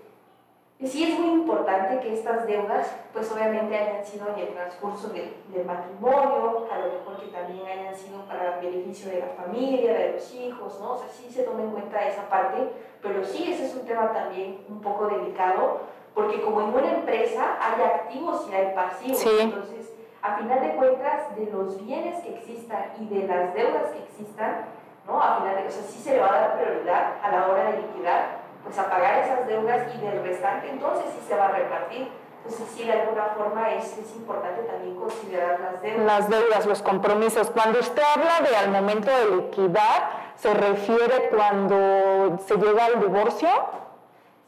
Sí 0.85 1.05
es 1.05 1.17
muy 1.17 1.31
importante 1.31 2.01
que 2.01 2.13
estas 2.13 2.45
deudas, 2.45 2.91
pues 3.13 3.31
obviamente 3.31 3.77
hayan 3.77 4.05
sido 4.05 4.27
en 4.35 4.41
el 4.41 4.49
transcurso 4.49 5.11
del 5.11 5.65
matrimonio, 5.65 6.67
a 6.73 6.79
lo 6.79 6.93
mejor 6.93 7.21
que 7.21 7.29
también 7.29 7.65
hayan 7.67 7.95
sido 7.95 8.23
para 8.23 8.59
el 8.59 8.67
beneficio 8.67 9.13
de 9.13 9.21
la 9.21 9.27
familia, 9.27 9.93
de 9.95 10.13
los 10.15 10.35
hijos, 10.35 10.81
¿no? 10.81 10.95
O 10.95 10.99
sea, 10.99 11.07
sí 11.09 11.31
se 11.31 11.45
toma 11.45 11.63
en 11.63 11.71
cuenta 11.71 12.05
esa 12.05 12.29
parte, 12.29 12.69
pero 13.01 13.25
sí, 13.25 13.53
ese 13.53 13.67
es 13.67 13.75
un 13.77 13.87
tema 13.87 14.13
también 14.13 14.65
un 14.69 14.81
poco 14.81 15.07
delicado, 15.07 15.83
porque 16.15 16.43
como 16.43 16.61
en 16.63 16.75
una 16.75 16.91
empresa 16.91 17.59
hay 17.61 17.81
activos 17.83 18.49
y 18.51 18.55
hay 18.55 18.75
pasivos, 18.75 19.25
entonces, 19.41 19.93
a 20.21 20.37
final 20.37 20.61
de 20.61 20.75
cuentas, 20.75 21.37
de 21.37 21.47
los 21.47 21.85
bienes 21.85 22.25
que 22.25 22.39
existan 22.39 22.87
y 22.99 23.07
de 23.07 23.29
las 23.29 23.55
deudas 23.55 23.91
que 23.93 24.03
existan, 24.03 24.67
¿no? 25.07 25.23
A 25.23 25.39
final 25.39 25.57
de, 25.57 25.69
o 25.69 25.71
sea, 25.71 25.83
sí 25.85 26.01
se 26.01 26.15
le 26.15 26.21
va 26.21 26.29
a 26.29 26.41
dar 26.41 26.61
prioridad 26.61 27.13
a 27.23 27.31
la 27.31 27.47
hora 27.47 27.71
de 27.71 27.83
liquidar 27.83 28.42
pues 28.65 28.79
a 28.79 28.89
pagar 28.89 29.19
esas 29.25 29.47
deudas 29.47 29.95
y 29.95 29.99
del 29.99 30.23
restante 30.23 30.71
entonces 30.71 31.07
sí 31.15 31.27
se 31.27 31.37
va 31.37 31.47
a 31.47 31.53
repartir. 31.53 32.09
Entonces 32.45 32.69
sí, 32.75 32.85
de 32.85 32.93
alguna 32.93 33.27
forma 33.37 33.73
es, 33.73 33.99
es 33.99 34.17
importante 34.17 34.63
también 34.63 34.97
considerar 34.97 35.61
las 35.61 35.81
deudas. 35.81 36.05
Las 36.05 36.29
deudas, 36.29 36.67
los 36.67 36.83
compromisos. 36.83 37.51
Cuando 37.51 37.79
usted 37.79 38.03
habla 38.03 38.49
de 38.49 38.57
al 38.57 38.71
momento 38.71 39.11
de 39.17 39.37
liquidar, 39.37 40.33
¿se 40.35 40.53
refiere 40.53 41.29
cuando 41.31 42.39
se 42.45 42.57
llega 42.57 42.87
al 42.87 43.01
divorcio? 43.01 43.49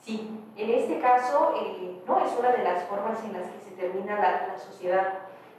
Sí, 0.01 0.41
en 0.57 0.71
este 0.71 0.99
caso 0.99 1.55
eh, 1.57 2.03
no 2.05 2.19
es 2.19 2.33
una 2.37 2.51
de 2.51 2.65
las 2.65 2.83
formas 2.85 3.23
en 3.25 3.33
las 3.35 3.49
que 3.49 3.61
se 3.61 3.71
termina 3.77 4.17
la, 4.17 4.49
la 4.49 4.59
sociedad 4.59 5.15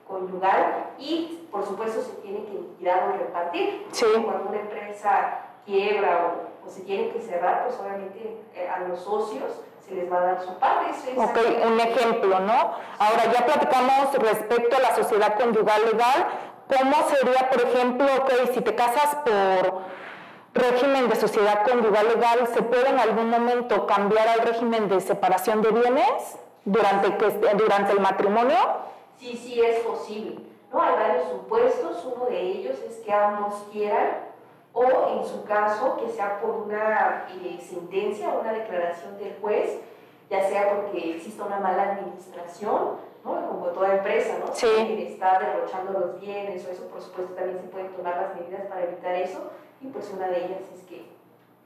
conyugal 0.06 0.88
y 1.00 1.48
por 1.52 1.66
supuesto 1.66 2.02
se 2.02 2.12
tiene 2.22 2.44
que 2.46 2.52
liquidar 2.52 3.10
o 3.10 3.18
repartir. 3.18 3.88
Sí. 3.92 4.06
Cuando 4.24 4.50
una 4.50 4.60
empresa 4.60 5.40
quiebra 5.66 6.28
o 6.28 6.55
o 6.66 6.70
se 6.70 6.82
tiene 6.82 7.10
que 7.10 7.22
cerrar, 7.22 7.66
pues 7.66 7.80
obviamente 7.80 8.38
eh, 8.56 8.68
a 8.70 8.80
los 8.88 9.00
socios 9.00 9.62
se 9.88 9.94
les 9.94 10.12
va 10.12 10.18
a 10.18 10.22
dar 10.22 10.42
su 10.42 10.58
parte. 10.58 10.92
ok, 11.16 11.68
un 11.68 11.80
ejemplo, 11.80 12.40
¿no? 12.40 12.74
Ahora 12.98 13.32
ya 13.32 13.46
platicamos 13.46 14.14
respecto 14.14 14.76
a 14.76 14.80
la 14.80 14.96
sociedad 14.96 15.36
conyugal 15.36 15.86
legal, 15.86 16.26
¿cómo 16.68 16.96
sería, 17.10 17.50
por 17.50 17.62
ejemplo, 17.62 18.08
ok, 18.22 18.32
si 18.54 18.62
te 18.62 18.74
casas 18.74 19.16
por 19.18 19.82
régimen 20.56 21.08
de 21.10 21.16
sociedad 21.16 21.64
conyugal 21.64 22.08
legal, 22.08 22.48
¿se 22.54 22.64
puede 22.64 22.90
en 22.90 23.00
algún 23.00 23.30
momento 23.30 23.86
cambiar 23.86 24.28
al 24.28 24.40
régimen 24.40 24.88
de 24.90 25.02
separación 25.02 25.62
de 25.62 25.70
bienes 25.70 26.40
durante, 26.64 27.18
que, 27.18 27.30
durante 27.56 27.92
el 27.92 28.00
matrimonio? 28.00 28.58
Sí, 29.20 29.38
sí, 29.38 29.62
es 29.62 29.80
posible. 29.82 30.40
¿no? 30.74 30.82
Hay 30.82 30.96
varios 30.96 31.30
supuestos, 31.30 32.06
uno 32.06 32.26
de 32.26 32.42
ellos 32.42 32.78
es 32.88 32.98
que 32.98 33.14
ambos 33.14 33.66
quieran 33.72 34.35
o 34.76 35.18
en 35.18 35.26
su 35.26 35.46
caso 35.46 35.98
que 35.98 36.10
sea 36.10 36.42
por 36.42 36.52
una 36.52 37.28
eh, 37.30 37.58
sentencia 37.66 38.30
o 38.30 38.42
una 38.42 38.52
declaración 38.52 39.18
del 39.18 39.34
juez, 39.42 39.80
ya 40.30 40.48
sea 40.50 40.76
porque 40.76 41.16
exista 41.16 41.46
una 41.46 41.60
mala 41.60 41.94
administración, 41.94 42.98
¿no? 43.24 43.48
como 43.48 43.68
toda 43.68 43.96
empresa, 43.96 44.36
¿no? 44.38 44.54
Sí. 44.54 45.08
está 45.10 45.40
derrochando 45.40 45.98
los 45.98 46.20
bienes 46.20 46.68
o 46.68 46.72
eso, 46.72 46.88
por 46.90 47.02
supuesto 47.02 47.34
también 47.36 47.62
se 47.62 47.68
pueden 47.68 47.94
tomar 47.94 48.18
las 48.18 48.36
medidas 48.36 48.68
para 48.68 48.84
evitar 48.84 49.16
eso 49.16 49.50
y 49.80 49.88
pues 49.88 50.12
una 50.14 50.28
de 50.28 50.46
ellas 50.46 50.62
es 50.76 50.84
que, 50.84 51.06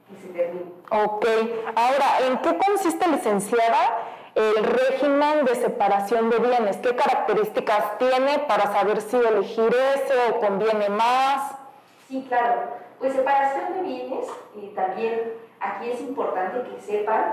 que 0.08 0.22
se 0.22 0.28
termine. 0.28 0.70
Ok, 0.92 1.26
ahora, 1.74 2.28
¿en 2.28 2.38
qué 2.38 2.56
consiste, 2.64 3.08
licenciada, 3.08 4.06
el 4.36 4.64
régimen 4.64 5.44
de 5.46 5.56
separación 5.56 6.30
de 6.30 6.38
bienes? 6.38 6.76
¿Qué 6.76 6.94
características 6.94 7.98
tiene 7.98 8.38
para 8.46 8.72
saber 8.72 9.00
si 9.00 9.16
elegir 9.16 9.74
ese 9.96 10.14
o 10.30 10.38
conviene 10.38 10.88
más? 10.90 11.56
Sí, 12.08 12.24
claro. 12.28 12.89
Pues 13.00 13.14
separación 13.14 13.72
de 13.72 13.80
bienes, 13.80 14.28
eh, 14.54 14.72
también 14.76 15.32
aquí 15.58 15.90
es 15.90 16.02
importante 16.02 16.68
que 16.68 16.78
sepan 16.82 17.32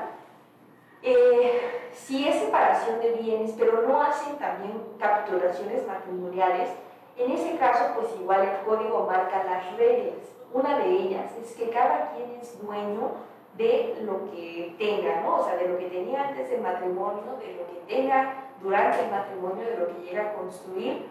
eh, 1.04 1.90
si 1.92 2.26
es 2.26 2.38
separación 2.38 3.02
de 3.02 3.12
bienes, 3.12 3.54
pero 3.60 3.82
no 3.82 4.02
hacen 4.02 4.38
también 4.38 4.82
capitulaciones 4.98 5.86
matrimoniales, 5.86 6.70
en 7.18 7.32
ese 7.34 7.58
caso, 7.58 7.96
pues 7.96 8.08
igual 8.18 8.44
el 8.44 8.66
código 8.66 9.08
marca 9.08 9.44
las 9.44 9.76
reglas. 9.76 10.16
Una 10.54 10.78
de 10.78 10.90
ellas 10.90 11.34
es 11.44 11.54
que 11.56 11.70
cada 11.70 12.12
quien 12.12 12.40
es 12.42 12.62
dueño 12.62 13.12
de 13.58 13.98
lo 14.04 14.32
que 14.32 14.74
tenga, 14.78 15.22
¿no? 15.22 15.40
O 15.40 15.44
sea, 15.44 15.58
de 15.58 15.68
lo 15.68 15.78
que 15.78 15.90
tenía 15.90 16.30
antes 16.30 16.50
del 16.50 16.62
matrimonio, 16.62 17.24
de 17.40 17.56
lo 17.56 17.68
que 17.68 17.94
tenga 17.94 18.52
durante 18.62 19.04
el 19.04 19.12
matrimonio, 19.12 19.66
de 19.66 19.78
lo 19.78 19.88
que 19.88 20.06
llega 20.06 20.30
a 20.30 20.34
construir 20.34 21.08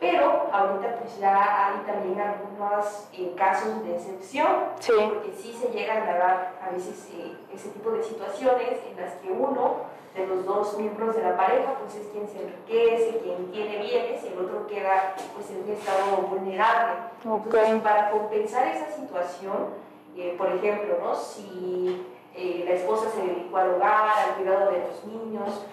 pero 0.00 0.48
ahorita 0.52 0.96
pues 1.00 1.18
ya 1.18 1.68
hay 1.68 1.80
también 1.86 2.20
algunos 2.20 3.08
eh, 3.12 3.34
casos 3.36 3.82
de 3.84 3.96
excepción, 3.96 4.46
porque 4.76 5.32
sí 5.36 5.52
se 5.52 5.70
llegan 5.70 6.02
a 6.08 6.18
dar 6.18 6.52
a 6.62 6.70
veces 6.70 7.08
eh, 7.14 7.36
ese 7.52 7.70
tipo 7.70 7.90
de 7.90 8.02
situaciones 8.02 8.78
en 8.88 9.00
las 9.00 9.14
que 9.14 9.30
uno 9.30 9.98
de 10.14 10.26
los 10.26 10.44
dos 10.44 10.78
miembros 10.78 11.16
de 11.16 11.22
la 11.22 11.36
pareja 11.36 11.74
pues 11.80 11.94
es 11.96 12.08
quien 12.08 12.28
se 12.28 12.42
enriquece, 12.42 13.18
quien 13.22 13.50
tiene 13.50 13.78
bienes 13.78 14.22
y 14.24 14.28
el 14.28 14.38
otro 14.38 14.66
queda 14.66 15.14
pues 15.34 15.50
en 15.50 15.64
un 15.64 15.70
estado 15.70 16.16
vulnerable. 16.28 16.98
Entonces 17.24 17.82
para 17.82 18.10
compensar 18.10 18.68
esa 18.68 18.90
situación, 18.90 19.74
eh, 20.16 20.34
por 20.38 20.48
ejemplo, 20.52 20.98
¿no? 21.02 21.14
si 21.14 22.06
la 22.34 22.70
esposa 22.70 23.10
se 23.10 23.20
dedicó 23.20 23.56
al 23.56 23.74
hogar, 23.74 24.28
al 24.28 24.34
cuidado 24.36 24.70
de 24.70 24.78
los 24.78 25.04
niños, 25.06 25.66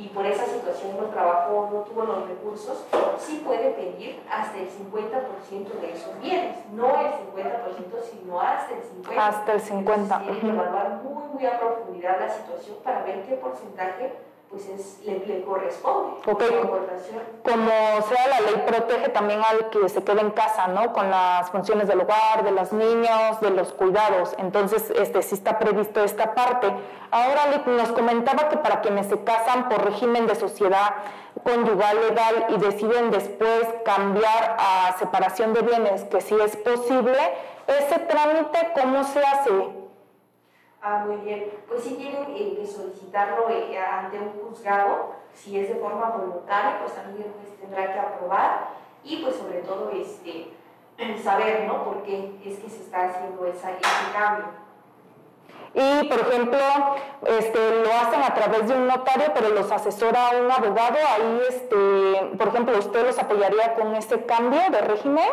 y 0.00 0.08
por 0.08 0.24
esa 0.24 0.46
situación 0.46 0.96
no 0.98 1.08
trabajó, 1.08 1.68
no 1.70 1.80
tuvo 1.80 2.04
los 2.04 2.26
recursos, 2.26 2.84
sí 3.18 3.42
puede 3.44 3.70
pedir 3.72 4.22
hasta 4.30 4.56
el 4.56 4.66
50% 4.66 5.80
de 5.80 5.92
esos 5.92 6.18
bienes, 6.22 6.56
no 6.72 6.88
el 7.00 7.12
50%, 7.12 8.00
sino 8.10 8.40
hasta 8.40 8.74
el 8.74 8.80
50%. 8.80 9.18
Hasta 9.18 9.52
el 9.52 9.60
50%. 9.60 10.22
Tiene 10.22 10.40
que 10.40 10.48
evaluar 10.48 11.02
muy, 11.04 11.24
muy 11.34 11.46
a 11.46 11.58
profundidad 11.60 12.18
la 12.18 12.30
situación 12.30 12.78
para 12.82 13.02
ver 13.02 13.26
qué 13.26 13.34
porcentaje 13.34 14.14
pues 14.50 14.68
es, 14.68 14.98
le, 15.04 15.44
corresponde. 15.44 16.20
Como 16.24 18.02
sea, 18.02 18.26
la 18.28 18.40
ley 18.40 18.64
protege 18.66 19.08
también 19.10 19.40
al 19.48 19.70
que 19.70 19.88
se 19.88 20.02
quede 20.02 20.22
en 20.22 20.32
casa, 20.32 20.66
¿no? 20.66 20.92
Con 20.92 21.08
las 21.08 21.50
funciones 21.50 21.86
del 21.86 22.00
hogar, 22.00 22.42
de 22.42 22.50
los 22.50 22.72
niños, 22.72 23.40
de 23.40 23.50
los 23.50 23.72
cuidados. 23.72 24.34
Entonces, 24.38 24.90
este, 24.90 25.22
sí 25.22 25.36
está 25.36 25.60
previsto 25.60 26.02
esta 26.02 26.34
parte. 26.34 26.66
Ahora 27.12 27.42
nos 27.64 27.92
comentaba 27.92 28.48
que 28.48 28.56
para 28.56 28.80
quienes 28.80 29.06
se 29.06 29.22
casan 29.22 29.68
por 29.68 29.84
régimen 29.84 30.26
de 30.26 30.34
sociedad 30.34 30.96
conyugal 31.44 32.00
legal 32.08 32.46
y 32.48 32.56
deciden 32.58 33.12
después 33.12 33.68
cambiar 33.84 34.56
a 34.58 34.96
separación 34.98 35.54
de 35.54 35.62
bienes, 35.62 36.02
que 36.04 36.20
sí 36.20 36.34
es 36.44 36.56
posible, 36.56 37.18
ese 37.68 38.00
trámite, 38.00 38.72
¿cómo 38.74 39.04
se 39.04 39.20
hace? 39.20 39.79
Ah, 40.82 41.04
muy 41.06 41.16
bien. 41.16 41.50
Pues 41.68 41.84
sí 41.84 41.94
tienen 41.96 42.34
que 42.34 42.66
solicitarlo 42.66 43.48
eh, 43.50 43.78
ante 43.78 44.18
un 44.18 44.32
juzgado. 44.32 45.14
Si 45.34 45.58
es 45.58 45.68
de 45.68 45.74
forma 45.74 46.10
voluntaria, 46.10 46.80
pues 46.80 46.94
también 46.94 47.32
pues, 47.32 47.60
tendrá 47.60 47.92
que 47.92 47.98
aprobar 47.98 48.68
y 49.04 49.22
pues 49.22 49.36
sobre 49.36 49.60
todo 49.60 49.90
este, 49.90 50.48
saber, 51.22 51.66
¿no? 51.66 51.84
Por 51.84 52.02
qué 52.02 52.38
es 52.44 52.58
que 52.58 52.68
se 52.68 52.82
está 52.82 53.06
haciendo 53.06 53.46
esa, 53.46 53.72
ese 53.72 54.12
cambio. 54.12 54.46
Y, 55.72 56.08
por 56.08 56.18
ejemplo, 56.18 56.58
este, 57.26 57.84
lo 57.84 57.92
hacen 57.92 58.22
a 58.22 58.34
través 58.34 58.66
de 58.66 58.74
un 58.74 58.88
notario, 58.88 59.26
pero 59.32 59.50
los 59.50 59.70
asesora 59.70 60.30
un 60.42 60.50
abogado. 60.50 60.96
Ahí, 60.96 61.42
este, 61.48 62.36
por 62.36 62.48
ejemplo, 62.48 62.76
¿usted 62.76 63.06
los 63.06 63.18
apoyaría 63.18 63.74
con 63.74 63.94
este 63.94 64.24
cambio 64.26 64.60
de 64.70 64.80
régimen? 64.80 65.30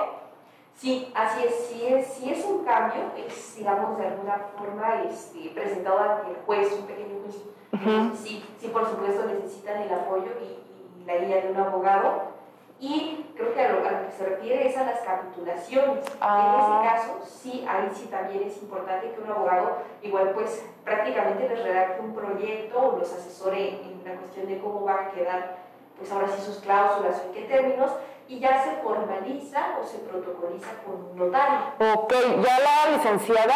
Sí, 0.78 1.12
así 1.16 1.44
es. 1.44 1.56
Si 1.68 1.86
es, 1.88 2.08
si 2.08 2.32
es 2.32 2.46
un 2.46 2.63
cambio, 2.63 3.02
es, 3.18 3.56
digamos, 3.58 3.98
de 3.98 4.08
alguna 4.08 4.46
forma 4.58 5.02
este, 5.10 5.50
presentado 5.50 6.00
ante 6.00 6.32
el 6.32 6.38
juez, 6.46 6.72
un 6.72 6.86
pequeño 6.86 7.20
juicio. 7.24 8.13
sí, 8.16 8.46
sí, 8.60 8.68
por 8.68 8.88
supuesto, 8.88 9.26
necesitan 9.26 9.82
el 9.82 9.94
apoyo 9.94 10.32
y, 10.42 10.58
la 11.06 11.18
guía 11.18 11.42
de 11.42 11.52
un 11.52 11.58
abogado. 11.58 12.38
Y 12.80 13.26
creo 13.36 13.54
que 13.54 13.62
a 13.62 13.72
lo, 13.72 13.82
que 13.82 14.12
se 14.16 14.26
refiere 14.26 14.68
es 14.68 14.78
a 14.78 14.84
las 14.84 15.00
capitulaciones. 15.00 16.06
En 16.06 16.18
ah. 16.22 16.84
ese 16.84 16.96
caso, 16.96 17.26
sí, 17.26 17.66
ahí 17.68 17.90
sí 17.96 18.08
también 18.08 18.44
es 18.44 18.62
importante 18.62 19.12
que 19.13 19.22
un 19.22 19.32
abogado 19.32 19.78
igual 20.04 20.32
pues 20.32 20.63
prácticamente 20.84 21.48
les 21.48 21.63
redacte 21.63 22.02
un 22.02 22.13
proyecto 22.13 22.80
o 22.80 23.00
los 23.00 23.12
asesore 23.12 23.82
en 23.82 24.04
la 24.06 24.20
cuestión 24.20 24.48
de 24.48 24.60
cómo 24.60 24.82
van 24.84 25.08
a 25.08 25.12
quedar 25.12 25.58
pues 25.98 26.12
ahora 26.12 26.28
sí 26.28 26.42
sus 26.42 26.58
cláusulas 26.58 27.20
o 27.20 27.28
en 27.28 27.32
qué 27.34 27.42
términos 27.46 27.92
y 28.28 28.40
ya 28.40 28.63
se 28.63 28.82
formaliza 28.82 29.78
o 29.82 29.86
se 29.86 30.00
protocoliza 30.00 30.70
con 30.86 30.96
un 30.96 31.18
notario. 31.18 31.60
Ok, 31.94 32.13
ya 32.44 32.60
la 32.60 32.98
licenciada 32.98 33.56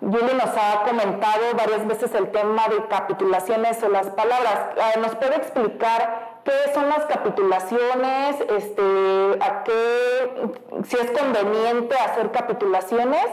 Julie 0.00 0.34
nos 0.34 0.50
ha 0.56 0.82
comentado 0.82 1.54
varias 1.56 1.86
veces 1.86 2.12
el 2.14 2.30
tema 2.32 2.66
de 2.68 2.86
capitulaciones 2.88 3.82
o 3.84 3.88
las 3.88 4.08
palabras. 4.08 4.70
Ah, 4.80 4.98
¿Nos 4.98 5.14
puede 5.14 5.36
explicar 5.36 6.40
qué 6.44 6.74
son 6.74 6.88
las 6.88 7.06
capitulaciones? 7.06 8.40
Este, 8.50 8.82
a 9.40 9.62
qué, 9.62 10.52
si 10.84 10.96
es 10.96 11.10
conveniente 11.12 11.94
hacer 11.94 12.32
capitulaciones? 12.32 13.26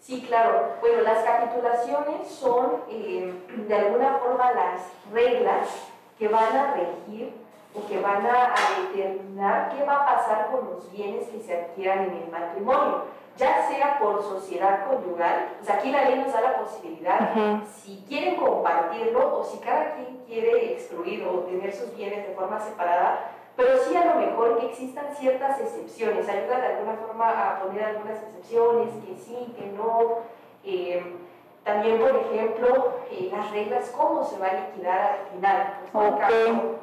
Sí, 0.00 0.24
claro. 0.26 0.76
Bueno, 0.80 1.02
las 1.02 1.22
capitulaciones 1.22 2.28
son 2.28 2.82
eh, 2.88 3.34
de 3.68 3.74
alguna 3.74 4.18
forma 4.18 4.52
las 4.52 4.80
reglas 5.12 5.68
que 6.18 6.28
van 6.28 6.56
a 6.56 6.74
regir 6.74 7.45
que 7.82 8.00
van 8.00 8.26
a, 8.26 8.54
determinar 8.92 9.74
qué 9.74 9.84
va 9.84 9.96
a 9.96 10.06
pasar 10.06 10.50
con 10.50 10.70
los 10.70 10.90
bienes 10.90 11.28
que 11.28 11.40
se 11.40 11.56
adquieran 11.56 12.04
en 12.04 12.22
el 12.24 12.30
matrimonio. 12.30 13.04
ya 13.36 13.68
sea 13.68 13.98
por 13.98 14.22
sociedad 14.22 14.86
conyugal, 14.88 15.56
pues 15.58 15.68
aquí 15.68 15.90
la 15.90 16.08
ley 16.08 16.18
nos 16.18 16.32
da 16.32 16.40
la 16.40 16.58
posibilidad, 16.58 17.60
si 17.66 18.02
quieren 18.08 18.36
compartirlo 18.36 19.38
o 19.38 19.44
si 19.44 19.58
cada 19.58 19.94
quien 19.94 20.22
quiere 20.26 20.72
excluir 20.72 21.22
o 21.26 21.40
tener 21.40 21.70
sus 21.74 21.94
bienes 21.94 22.26
de 22.26 22.34
forma 22.34 22.58
separada, 22.58 23.30
pero 23.54 23.76
sí 23.84 23.94
a 23.94 24.06
lo 24.06 24.20
mejor 24.20 24.58
que 24.58 24.66
existan 24.66 25.14
ciertas 25.14 25.60
excepciones, 25.60 26.28
ayuda 26.28 26.60
de 26.60 26.66
alguna 26.66 26.94
forma 26.94 27.28
a 27.28 27.60
poner 27.60 27.84
algunas 27.84 28.22
excepciones, 28.22 28.88
que 29.04 29.16
sí, 29.16 29.54
que 29.56 29.66
no. 29.66 30.18
Eh, 30.64 31.16
también, 31.66 31.98
por 31.98 32.14
ejemplo, 32.14 32.94
eh, 33.10 33.28
las 33.36 33.50
reglas, 33.50 33.90
cómo 33.90 34.24
se 34.24 34.38
va 34.38 34.46
a 34.46 34.52
liquidar 34.52 35.18
al 35.18 35.34
final. 35.34 35.74
Pues, 35.90 36.12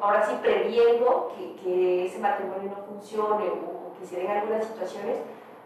ahora 0.01 0.25
sí, 0.25 0.37
previendo 0.41 1.33
que, 1.37 1.55
que, 1.55 2.05
ese 2.05 2.19
matrimonio 2.19 2.69
no 2.69 2.83
funcione 2.83 3.45
o, 3.45 3.97
que 3.97 4.05
se 4.05 4.17
den 4.17 4.29
algunas 4.29 4.65
situaciones, 4.65 5.19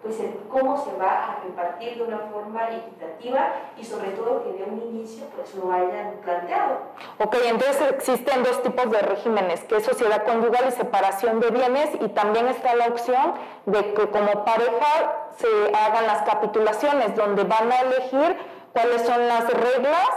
pues 0.03 0.21
cómo 0.47 0.77
se 0.77 0.95
va 0.97 1.10
a 1.10 1.39
repartir 1.43 1.97
de 1.97 2.03
una 2.03 2.19
forma 2.32 2.69
equitativa 2.69 3.53
y 3.75 3.84
sobre 3.84 4.12
todo 4.12 4.43
que 4.43 4.53
de 4.53 4.63
un 4.69 4.80
inicio 4.84 5.25
pues 5.36 5.56
lo 5.56 5.71
hayan 5.71 6.17
planteado. 6.23 6.77
Ok, 7.17 7.36
entonces 7.43 7.82
existen 7.89 8.43
dos 8.43 8.62
tipos 8.62 8.91
de 8.91 8.99
regímenes, 8.99 9.63
que 9.63 9.77
es 9.77 9.84
sociedad 9.84 10.23
conyugal 10.25 10.65
y 10.67 10.71
separación 10.71 11.39
de 11.39 11.49
bienes 11.49 11.89
y 11.99 12.10
también 12.10 12.47
está 12.47 12.75
la 12.75 12.86
opción 12.86 13.34
de 13.65 13.95
que 13.95 14.08
como 14.12 14.45
pareja 14.45 15.32
se 15.38 15.75
hagan 15.75 16.06
las 16.06 16.21
capitulaciones 16.21 17.15
donde 17.15 17.43
van 17.43 17.71
a 17.71 17.82
elegir 17.82 18.38
cuáles 18.78 19.02
son 19.08 19.28
las 19.28 19.52
reglas 19.52 20.10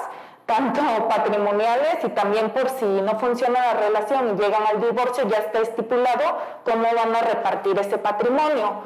tanto 0.45 0.83
patrimoniales 1.09 2.03
y 2.03 2.09
también 2.09 2.51
por 2.51 2.69
si 2.71 2.85
no 2.85 3.19
funciona 3.21 3.61
la 3.61 3.75
relación 3.75 4.31
y 4.31 4.43
llegan 4.43 4.67
al 4.67 4.81
divorcio, 4.81 5.29
ya 5.29 5.39
está 5.39 5.61
estipulado 5.61 6.39
cómo 6.65 6.83
van 6.83 7.15
a 7.15 7.21
repartir 7.21 7.79
ese 7.79 7.99
patrimonio. 7.99 8.83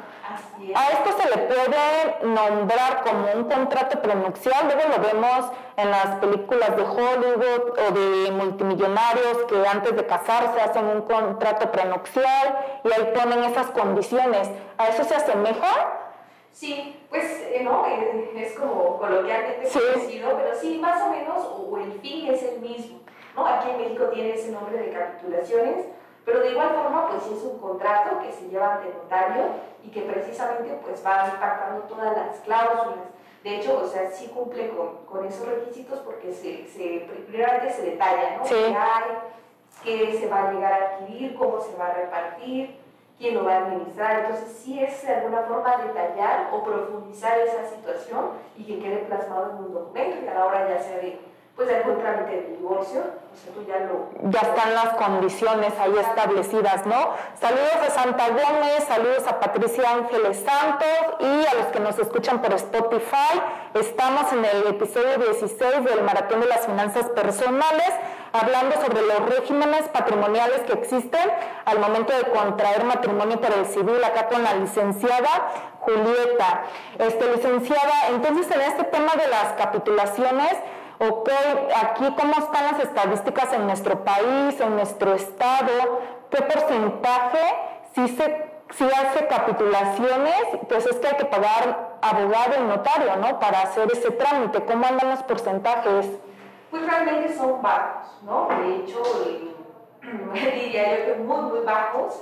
A 0.75 0.89
esto 0.91 1.09
se 1.19 1.29
le 1.29 1.37
puede 1.47 2.19
nombrar 2.23 3.01
como 3.03 3.31
un 3.33 3.43
contrato 3.49 3.99
prenupcial, 3.99 4.65
luego 4.65 4.95
lo 4.95 5.03
vemos 5.03 5.51
en 5.77 5.89
las 5.89 6.05
películas 6.17 6.75
de 6.75 6.83
Hollywood 6.83 7.79
o 7.79 7.91
de 7.93 8.31
multimillonarios 8.31 9.37
que 9.49 9.67
antes 9.67 9.95
de 9.95 10.05
casarse 10.05 10.61
hacen 10.61 10.85
un 10.85 11.01
contrato 11.01 11.71
prenupcial 11.71 12.59
y 12.83 12.91
ahí 12.91 13.11
ponen 13.15 13.43
esas 13.43 13.67
condiciones. 13.67 14.51
¿A 14.77 14.87
eso 14.89 15.03
se 15.03 15.15
asemeja? 15.15 16.04
Sí, 16.55 17.05
pues 17.09 17.25
eh, 17.51 17.59
no, 17.65 17.85
eh, 17.85 18.31
es 18.33 18.53
como 18.57 18.97
coloquialmente 18.97 19.67
conocido, 19.67 20.37
pero 20.37 20.55
sí, 20.55 20.79
más 20.81 21.01
o 21.01 21.09
menos, 21.09 21.45
o, 21.45 21.77
el 21.77 21.99
fin 21.99 22.33
es 22.33 22.43
el 22.43 22.61
mismo. 22.61 23.01
¿no? 23.35 23.45
Aquí 23.45 23.71
en 23.71 23.77
México 23.77 24.05
tiene 24.05 24.35
ese 24.35 24.51
nombre 24.53 24.77
de 24.77 24.89
capitulaciones, 24.89 25.87
pero 26.23 26.39
de 26.39 26.51
igual 26.51 26.69
forma, 26.69 27.09
pues 27.09 27.25
es 27.25 27.43
un 27.43 27.59
contrato 27.59 28.21
que 28.21 28.31
se 28.31 28.47
lleva 28.47 28.75
ante 28.75 28.87
notario 28.87 29.47
y 29.83 29.89
que 29.89 30.03
precisamente 30.03 30.79
pues 30.81 31.05
va 31.05 31.27
impactando 31.33 31.81
todas 31.87 32.15
las 32.15 32.39
cláusulas. 32.39 33.09
De 33.43 33.57
hecho, 33.57 33.77
o 33.77 33.85
sea, 33.85 34.09
sí 34.09 34.27
cumple 34.33 34.69
con, 34.69 35.05
con 35.05 35.25
esos 35.25 35.45
requisitos 35.45 35.99
porque 35.99 36.31
se, 36.31 36.67
se, 36.69 37.05
primeramente 37.27 37.73
se 37.73 37.81
detalla, 37.81 38.37
¿no? 38.37 38.45
¿Qué 38.45 38.73
hay? 38.73 39.03
¿Qué 39.83 40.17
se 40.17 40.27
va 40.29 40.47
a 40.47 40.53
llegar 40.53 40.71
a 40.71 40.85
adquirir? 40.85 41.35
¿Cómo 41.35 41.59
se 41.59 41.75
va 41.75 41.87
a 41.87 41.93
repartir? 41.95 42.84
Quién 43.17 43.35
lo 43.35 43.45
va 43.45 43.53
a 43.53 43.57
administrar. 43.65 44.19
Entonces, 44.21 44.59
sí 44.63 44.81
es 44.81 45.05
de 45.05 45.15
alguna 45.15 45.41
forma 45.43 45.77
detallar 45.77 46.49
o 46.51 46.63
profundizar 46.63 47.39
esa 47.39 47.67
situación 47.69 48.31
y 48.57 48.63
que 48.63 48.79
quede 48.79 48.97
plasmado 48.99 49.51
en 49.51 49.57
un 49.65 49.73
documento 49.73 50.17
y 50.23 50.27
a 50.27 50.33
la 50.33 50.45
hora 50.45 50.69
ya 50.69 50.81
sea 50.81 50.97
de, 50.97 51.19
pues, 51.55 51.67
de 51.67 51.77
algún 51.77 51.99
trámite 51.99 52.31
de 52.31 52.57
divorcio, 52.57 53.01
o 53.01 53.37
sea, 53.37 53.53
tú 53.53 53.65
ya 53.65 53.79
lo... 53.79 54.09
Ya 54.29 54.39
están 54.41 54.73
las 54.73 54.89
condiciones 54.95 55.73
ahí 55.79 55.97
establecidas, 55.97 56.85
¿no? 56.85 57.11
Saludos 57.39 57.75
a 57.87 57.89
Santa 57.89 58.29
Gómez, 58.29 58.83
saludos 58.87 59.27
a 59.27 59.39
Patricia 59.39 59.91
Ángeles 59.91 60.43
Santos 60.45 60.87
y 61.19 61.45
a 61.45 61.53
los 61.53 61.67
que 61.67 61.79
nos 61.79 61.97
escuchan 61.97 62.41
por 62.41 62.53
Spotify. 62.53 63.41
Estamos 63.73 64.31
en 64.33 64.45
el 64.45 64.67
episodio 64.67 65.17
16 65.17 65.83
del 65.85 66.03
Maratón 66.03 66.41
de 66.41 66.47
las 66.47 66.65
Finanzas 66.65 67.09
Personales 67.09 67.93
hablando 68.35 68.75
sobre 68.75 69.01
los 69.01 69.19
regímenes 69.37 69.83
patrimoniales 69.89 70.61
que 70.61 70.73
existen 70.73 71.29
al 71.65 71.79
momento 71.79 72.15
de 72.15 72.23
contraer 72.31 72.83
matrimonio 72.83 73.39
por 73.39 73.51
el 73.53 73.65
civil, 73.65 74.03
acá 74.03 74.27
con 74.27 74.43
la 74.43 74.53
licenciada 74.53 75.29
Julieta. 75.81 76.63
Este, 76.97 77.35
licenciada, 77.35 78.07
entonces 78.09 78.49
en 78.51 78.61
este 78.61 78.83
tema 78.85 79.13
de 79.13 79.27
las 79.27 79.53
capitulaciones, 79.53 80.53
ok, 80.99 81.29
aquí 81.75 82.13
cómo 82.17 82.33
están 82.39 82.65
las 82.71 82.79
estadísticas 82.79 83.53
en 83.53 83.67
nuestro 83.67 84.03
país, 84.03 84.59
en 84.59 84.75
nuestro 84.75 85.13
estado, 85.13 86.01
qué 86.29 86.41
porcentaje 86.41 87.39
si 87.93 88.07
se 88.09 88.55
si 88.71 88.83
hace 88.83 89.27
capitulaciones, 89.27 90.41
pues 90.67 90.85
es 90.87 90.95
que 90.97 91.07
hay 91.07 91.15
que 91.17 91.25
pagar 91.25 91.97
abogado 92.01 92.55
y 92.59 92.63
notario, 92.63 93.15
¿no? 93.17 93.39
Para 93.39 93.61
hacer 93.61 93.87
ese 93.91 94.09
trámite. 94.11 94.65
¿Cómo 94.65 94.85
andan 94.85 95.11
los 95.11 95.23
porcentajes? 95.23 96.07
Pues 96.75 96.89
realmente 96.89 97.33
son 97.33 97.61
bajos, 97.61 98.19
¿no? 98.23 98.47
De 98.49 98.75
hecho, 98.75 99.01
eh, 99.27 99.53
diría 100.33 100.99
yo 100.99 101.05
que 101.05 101.19
muy, 101.21 101.41
muy 101.43 101.59
bajos. 101.59 102.21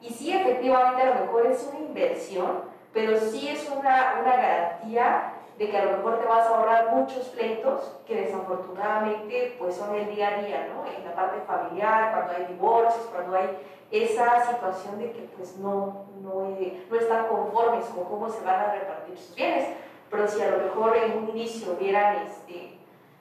Y 0.00 0.10
sí, 0.10 0.30
efectivamente, 0.30 1.02
a 1.02 1.14
lo 1.14 1.20
mejor 1.22 1.46
es 1.46 1.66
una 1.70 1.80
inversión, 1.80 2.62
pero 2.92 3.16
sí 3.16 3.48
es 3.48 3.70
una, 3.70 4.20
una 4.20 4.36
garantía 4.36 5.32
de 5.56 5.70
que 5.70 5.78
a 5.78 5.84
lo 5.86 5.96
mejor 5.96 6.18
te 6.18 6.26
vas 6.26 6.46
a 6.46 6.56
ahorrar 6.56 6.94
muchos 6.94 7.28
pleitos 7.28 7.96
que 8.06 8.16
desafortunadamente 8.16 9.56
pues 9.58 9.76
son 9.76 9.94
el 9.94 10.14
día 10.14 10.28
a 10.28 10.42
día, 10.42 10.68
¿no? 10.74 10.84
En 10.84 11.04
la 11.04 11.14
parte 11.14 11.40
familiar, 11.46 12.12
cuando 12.12 12.32
hay 12.34 12.52
divorcios, 12.52 13.06
cuando 13.10 13.36
hay 13.36 13.56
esa 13.90 14.44
situación 14.50 14.98
de 14.98 15.12
que 15.12 15.22
pues 15.36 15.56
no, 15.56 16.06
no, 16.20 16.56
eh, 16.58 16.84
no 16.90 16.96
están 16.96 17.28
conformes 17.28 17.86
con 17.86 18.04
cómo 18.04 18.28
se 18.28 18.44
van 18.44 18.60
a 18.60 18.72
repartir 18.74 19.16
sus 19.16 19.34
bienes. 19.34 19.68
Pero 20.10 20.28
si 20.28 20.42
a 20.42 20.50
lo 20.50 20.58
mejor 20.58 20.96
en 20.96 21.18
un 21.18 21.28
inicio 21.30 21.72
hubieran 21.72 22.16
este, 22.26 22.73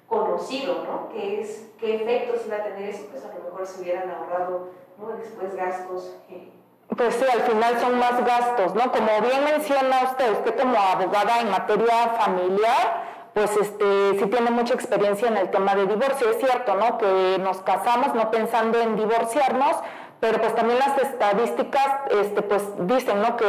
conocido, 0.08 0.84
¿no? 0.86 1.10
¿Qué, 1.10 1.42
es, 1.42 1.70
qué 1.80 1.96
efectos 1.96 2.46
iba 2.46 2.58
a 2.58 2.64
tener 2.64 2.90
eso? 2.90 3.08
Pues 3.12 3.24
a 3.26 3.30
lo 3.30 3.44
mejor 3.44 3.66
se 3.66 3.82
hubieran 3.82 4.10
ahorrado, 4.10 4.70
¿no? 4.98 5.08
Después 5.18 5.56
gastos. 5.56 6.16
Eh. 6.30 6.52
Pues 6.96 7.16
sí, 7.16 7.26
al 7.32 7.42
final 7.42 7.80
son 7.80 7.98
más 7.98 8.24
gastos, 8.24 8.76
¿no? 8.76 8.92
Como 8.92 9.22
bien 9.22 9.44
menciona 9.46 10.04
usted, 10.04 10.32
usted 10.32 10.60
como 10.60 10.78
abogada 10.78 11.42
en 11.42 11.50
materia 11.50 12.10
familiar, 12.20 13.14
pues 13.34 13.56
este, 13.58 14.20
sí 14.20 14.26
tiene 14.28 14.52
mucha 14.52 14.76
experiencia 14.76 15.28
en 15.28 15.38
el 15.38 15.50
tema 15.50 15.74
de 15.76 15.88
divorcio. 15.88 16.30
Es 16.30 16.38
cierto, 16.38 16.76
¿no? 16.76 16.98
Que 17.00 17.38
nos 17.40 17.62
casamos 17.62 18.14
no 18.14 18.30
pensando 18.30 18.80
en 18.80 18.96
divorciarnos, 18.96 19.78
pero 20.24 20.40
pues 20.40 20.56
también 20.56 20.80
las 20.80 20.98
estadísticas 21.00 21.86
este, 22.12 22.42
pues 22.44 22.64
dicen 22.88 23.22
¿no? 23.22 23.36
que 23.36 23.46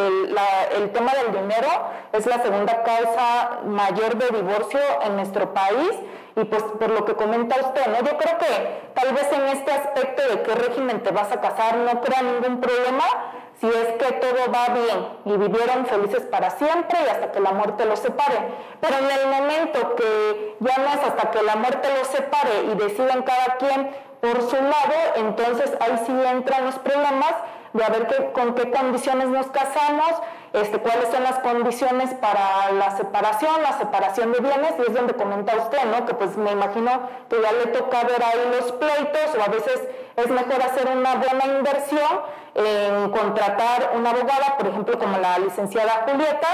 el 0.76 0.90
tema 0.90 1.12
del 1.12 1.30
dinero 1.30 1.68
es 2.12 2.26
la 2.26 2.42
segunda 2.42 2.82
causa 2.82 3.60
mayor 3.64 4.16
de 4.16 4.36
divorcio 4.36 4.80
en 5.06 5.14
nuestro 5.14 5.54
país 5.54 5.92
y 6.36 6.44
pues 6.44 6.62
por 6.62 6.90
lo 6.90 7.04
que 7.04 7.14
comenta 7.14 7.56
usted, 7.56 7.86
¿no? 7.86 7.98
yo 7.98 8.16
creo 8.16 8.38
que 8.38 8.90
tal 8.94 9.14
vez 9.14 9.32
en 9.32 9.44
este 9.56 9.72
aspecto 9.72 10.22
de 10.28 10.42
qué 10.42 10.54
régimen 10.54 11.02
te 11.02 11.10
vas 11.10 11.30
a 11.30 11.40
casar 11.40 11.76
no 11.76 12.00
crea 12.00 12.22
ningún 12.22 12.60
problema 12.60 13.04
si 13.60 13.68
es 13.68 13.88
que 13.98 14.12
todo 14.14 14.52
va 14.52 14.74
bien 14.74 15.08
y 15.24 15.36
vivieron 15.36 15.86
felices 15.86 16.22
para 16.22 16.50
siempre 16.50 16.98
y 17.06 17.08
hasta 17.08 17.30
que 17.30 17.40
la 17.40 17.52
muerte 17.52 17.86
los 17.86 18.00
separe. 18.00 18.36
Pero 18.80 18.98
en 18.98 19.10
el 19.10 19.26
momento 19.28 19.94
que 19.94 20.56
ya 20.58 20.78
no 20.78 20.88
es 20.88 21.06
hasta 21.06 21.30
que 21.30 21.42
la 21.42 21.56
muerte 21.56 21.88
los 21.96 22.08
separe 22.08 22.64
y 22.72 22.74
deciden 22.74 23.22
cada 23.22 23.56
quien 23.58 23.90
por 24.20 24.42
su 24.42 24.56
lado, 24.56 24.94
entonces 25.16 25.72
ahí 25.80 26.00
sí 26.04 26.12
entran 26.12 26.64
los 26.64 26.78
problemas 26.80 27.34
de 27.74 27.84
a 27.84 27.88
ver 27.90 28.32
con 28.32 28.54
qué 28.54 28.70
condiciones 28.70 29.28
nos 29.28 29.46
casamos, 29.48 30.12
este, 30.54 30.78
cuáles 30.78 31.08
son 31.08 31.24
las 31.24 31.40
condiciones 31.40 32.14
para 32.14 32.70
la 32.72 32.96
separación, 32.96 33.60
la 33.60 33.76
separación 33.76 34.30
de 34.32 34.38
bienes, 34.38 34.74
y 34.78 34.82
es 34.82 34.94
donde 34.94 35.14
comenta 35.14 35.56
usted, 35.56 35.82
¿no? 35.86 36.06
Que 36.06 36.14
pues 36.14 36.36
me 36.36 36.52
imagino 36.52 37.08
que 37.28 37.42
ya 37.42 37.50
le 37.52 37.66
toca 37.66 38.04
ver 38.04 38.22
ahí 38.22 38.56
los 38.60 38.70
pleitos, 38.72 39.34
o 39.36 39.42
a 39.42 39.48
veces 39.48 39.80
es 40.14 40.28
mejor 40.28 40.62
hacer 40.62 40.88
una 40.96 41.16
buena 41.16 41.44
inversión 41.58 42.20
en 42.54 43.10
contratar 43.10 43.90
una 43.96 44.10
abogada, 44.10 44.56
por 44.56 44.68
ejemplo, 44.68 44.96
como 44.96 45.18
la 45.18 45.40
licenciada 45.40 46.04
Julieta, 46.06 46.48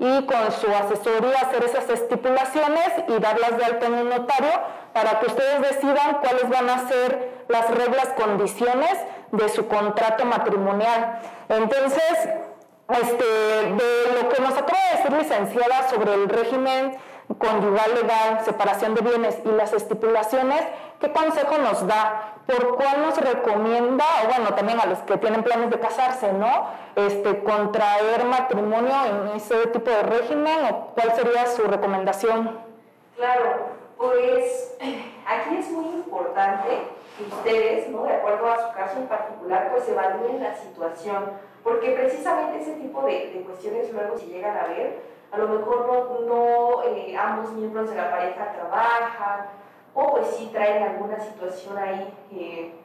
y 0.00 0.26
con 0.26 0.50
su 0.50 0.66
asesoría 0.74 1.38
hacer 1.42 1.62
esas 1.62 1.88
estipulaciones 1.90 2.88
y 3.06 3.20
darlas 3.20 3.56
de 3.56 3.64
alta 3.64 3.86
en 3.86 3.94
un 3.94 4.08
notario 4.08 4.50
para 4.92 5.20
que 5.20 5.26
ustedes 5.26 5.60
decidan 5.60 6.18
cuáles 6.20 6.48
van 6.48 6.68
a 6.70 6.88
ser 6.88 7.44
las 7.46 7.70
reglas, 7.70 8.08
condiciones 8.16 8.98
de 9.30 9.48
su 9.48 9.68
contrato 9.68 10.24
matrimonial. 10.24 11.20
Entonces, 11.48 12.28
este, 12.88 13.24
de 13.24 14.22
lo 14.22 14.28
que 14.28 14.42
nos 14.42 14.52
acaba 14.56 14.78
de 14.90 14.96
decir 14.96 15.12
licenciada 15.12 15.88
sobre 15.88 16.14
el 16.14 16.28
régimen 16.28 16.96
conyugal 17.38 17.94
legal, 17.94 18.40
separación 18.44 18.94
de 18.94 19.00
bienes 19.00 19.38
y 19.44 19.48
las 19.48 19.72
estipulaciones, 19.72 20.62
¿qué 21.00 21.10
consejo 21.10 21.58
nos 21.58 21.86
da? 21.86 22.34
¿Por 22.46 22.76
cuál 22.76 23.02
nos 23.02 23.16
recomienda, 23.16 24.04
o 24.22 24.28
bueno, 24.28 24.54
también 24.54 24.78
a 24.78 24.86
los 24.86 24.98
que 25.00 25.16
tienen 25.16 25.42
planes 25.42 25.70
de 25.70 25.80
casarse, 25.80 26.32
¿no? 26.32 26.66
Este, 26.94 27.42
contraer 27.42 28.24
matrimonio 28.26 28.94
en 29.06 29.36
ese 29.36 29.66
tipo 29.68 29.90
de 29.90 30.02
régimen 30.02 30.66
o 30.70 30.86
cuál 30.94 31.14
sería 31.14 31.46
su 31.46 31.62
recomendación? 31.62 32.58
Claro, 33.16 33.68
pues 33.96 34.76
aquí 35.26 35.56
es 35.56 35.70
muy 35.70 35.86
importante 35.86 36.88
que 37.16 37.24
ustedes, 37.24 37.88
¿no? 37.88 38.02
de 38.04 38.14
acuerdo 38.14 38.52
a 38.52 38.68
su 38.68 38.76
caso 38.76 38.98
en 38.98 39.06
particular, 39.06 39.70
pues 39.70 39.88
evalúen 39.88 40.42
la 40.42 40.54
situación, 40.56 41.30
porque 41.64 41.90
precisamente 41.92 42.60
ese 42.60 42.74
tipo 42.74 43.02
de, 43.02 43.30
de 43.30 43.42
cuestiones 43.42 43.92
luego 43.92 44.16
si 44.16 44.26
llegan 44.26 44.56
a 44.56 44.66
ver, 44.68 45.00
a 45.32 45.38
lo 45.38 45.48
mejor 45.48 45.86
no, 45.86 46.20
no 46.20 46.82
eh, 46.84 47.16
ambos 47.16 47.50
miembros 47.52 47.90
de 47.90 47.96
la 47.96 48.10
pareja 48.10 48.52
trabajan, 48.52 49.46
o 49.94 50.10
pues 50.12 50.26
sí 50.36 50.50
traen 50.52 50.82
alguna 50.82 51.18
situación 51.18 51.78
ahí 51.78 52.12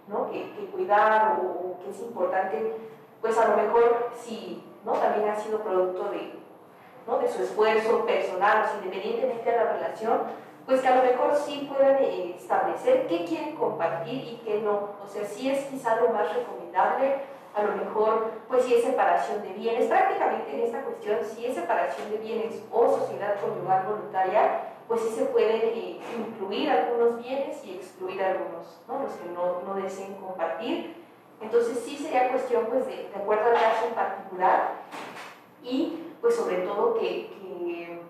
¿no? 0.07 0.29
que, 0.31 0.51
que, 0.53 0.65
cuidar 0.71 1.39
o, 1.41 1.77
que 1.83 1.89
es 1.89 1.99
importante, 2.01 2.73
pues 3.21 3.37
a 3.37 3.49
lo 3.49 3.57
mejor 3.57 4.11
si 4.15 4.63
¿no? 4.85 4.93
también 4.93 5.29
ha 5.29 5.35
sido 5.35 5.59
producto 5.59 6.09
de, 6.11 6.33
¿no? 7.05 7.19
de 7.19 7.27
su 7.27 7.43
esfuerzo 7.43 8.05
personal, 8.05 8.63
o 8.63 8.67
sea, 8.67 8.77
independientemente 8.77 9.51
de 9.51 9.57
la 9.57 9.73
relación, 9.73 10.21
pues 10.65 10.81
que 10.81 10.87
a 10.87 10.95
lo 10.97 11.03
mejor 11.03 11.35
sí 11.35 11.67
puedan 11.67 11.97
eh, 12.03 12.35
establecer 12.37 13.07
qué 13.07 13.25
quieren 13.25 13.55
compartir 13.55 14.23
y 14.23 14.41
qué 14.45 14.61
no. 14.61 14.89
O 15.03 15.07
sea, 15.07 15.25
sí 15.25 15.49
es 15.49 15.65
quizá 15.65 15.95
lo 15.95 16.09
más 16.09 16.31
recomendable, 16.31 17.15
a 17.55 17.63
lo 17.63 17.75
mejor, 17.75 18.31
pues 18.47 18.63
si 18.63 18.75
es 18.75 18.83
separación 18.83 19.41
de 19.41 19.53
bienes, 19.53 19.87
prácticamente 19.87 20.53
en 20.53 20.61
esta 20.61 20.81
cuestión, 20.83 21.19
si 21.23 21.45
es 21.45 21.55
separación 21.55 22.11
de 22.11 22.17
bienes 22.17 22.63
o 22.71 22.97
sociedad 22.97 23.39
conyugal 23.41 23.85
voluntaria, 23.85 24.61
pues 24.87 25.01
sí 25.01 25.09
se 25.09 25.25
pueden 25.25 25.61
eh, 25.63 25.99
incluir 26.17 26.69
algunos 26.69 27.21
bienes 27.21 27.63
y 27.63 27.75
excluir 27.75 28.23
algunos, 28.23 28.81
¿no? 28.87 29.03
los 29.03 29.13
que 29.13 29.29
no, 29.29 29.61
no, 29.61 29.81
deseen 29.81 30.15
compartir. 30.15 30.95
Entonces 31.41 31.79
sí 31.85 31.97
sería 31.97 32.29
cuestión, 32.29 32.65
pues, 32.65 32.85
de, 32.85 33.09
de 33.09 33.15
acuerdo 33.15 33.49
al 33.49 33.53
caso 33.53 33.85
en 33.87 33.93
particular 33.93 34.71
y, 35.63 36.03
pues, 36.21 36.35
sobre 36.35 36.57
todo 36.57 36.95
que, 36.95 37.29
que 37.29 38.01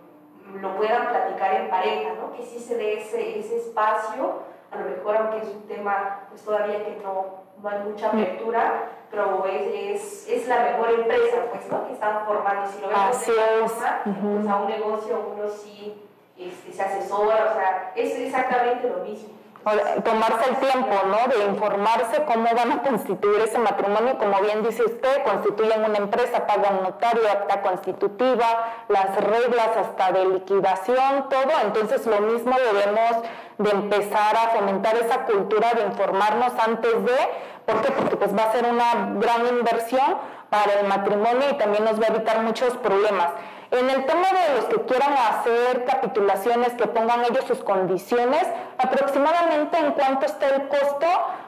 lo 0.62 0.76
puedan 0.76 1.10
platicar 1.10 1.56
en 1.56 1.70
pareja, 1.70 2.14
¿no? 2.16 2.34
que 2.34 2.44
sí 2.44 2.60
se 2.60 2.76
dé 2.76 3.02
ese, 3.02 3.40
ese 3.40 3.58
espacio, 3.58 4.44
a 4.72 4.78
lo 4.78 4.90
mejor 4.90 5.18
aunque 5.18 5.38
es 5.38 5.56
un 5.56 5.68
tema 5.68 6.22
pues 6.30 6.44
todavía 6.44 6.86
que 6.86 7.00
no, 7.04 7.44
no 7.62 7.70
hay 7.70 7.80
mucha 7.80 8.08
apertura, 8.08 8.90
pero 9.10 9.46
es, 9.46 10.28
es, 10.28 10.48
la 10.48 10.60
mejor 10.62 10.92
empresa 10.92 11.38
pues, 11.52 11.70
¿no? 11.72 11.88
que 11.88 11.94
están 11.94 12.26
formando. 12.26 12.70
Si 12.72 12.82
lo 12.82 12.90
vemos 12.90 13.26
de 13.26 13.32
forma, 13.32 14.02
pues 14.04 14.48
a 14.48 14.56
un 14.58 14.68
negocio 14.68 15.34
uno 15.36 15.50
sí 15.50 16.02
este, 16.38 16.72
se 16.72 16.82
asesora, 16.82 17.52
o 17.52 17.54
sea, 17.56 17.92
es 17.96 18.16
exactamente 18.18 18.88
lo 18.88 19.04
mismo 19.04 19.40
tomarse 20.04 20.50
el 20.50 20.56
tiempo, 20.58 20.96
¿no? 21.06 21.36
De 21.36 21.46
informarse 21.46 22.24
cómo 22.24 22.48
van 22.56 22.72
a 22.72 22.82
constituir 22.82 23.42
ese 23.42 23.60
matrimonio, 23.60 24.18
como 24.18 24.40
bien 24.42 24.64
dice 24.64 24.84
usted, 24.84 25.24
constituyen 25.24 25.84
una 25.84 25.98
empresa, 25.98 26.48
pagan 26.48 26.82
notario, 26.82 27.30
acta 27.30 27.62
constitutiva, 27.62 28.86
las 28.88 29.16
reglas 29.24 29.78
hasta 29.78 30.12
de 30.12 30.26
liquidación, 30.26 31.28
todo. 31.30 31.52
Entonces 31.64 32.06
lo 32.08 32.22
mismo 32.22 32.56
debemos 32.58 33.24
de 33.60 33.72
empezar 33.72 34.38
a 34.38 34.50
fomentar 34.58 34.96
esa 34.96 35.26
cultura 35.26 35.74
de 35.74 35.84
informarnos 35.84 36.54
antes 36.66 36.94
de, 36.94 37.18
¿por? 37.66 37.92
Porque 37.92 38.16
pues 38.16 38.36
va 38.36 38.44
a 38.44 38.52
ser 38.54 38.66
una 38.66 39.12
gran 39.20 39.46
inversión 39.48 40.18
para 40.50 40.80
el 40.80 40.88
matrimonio 40.88 41.50
y 41.52 41.58
también 41.58 41.84
nos 41.84 42.00
va 42.00 42.06
a 42.06 42.16
evitar 42.16 42.42
muchos 42.42 42.76
problemas. 42.78 43.28
En 43.72 43.90
el 43.90 44.06
tema 44.06 44.28
de 44.30 44.56
los 44.56 44.66
que 44.66 44.82
quieran 44.86 45.14
hacer 45.14 45.84
capitulaciones, 45.86 46.74
que 46.74 46.88
pongan 46.88 47.26
ellos 47.26 47.44
sus 47.46 47.60
condiciones, 47.60 48.48
aproximadamente 48.78 49.78
en 49.78 49.92
cuánto 49.92 50.26
está 50.26 50.48
el 50.56 50.70
costo 50.70 51.08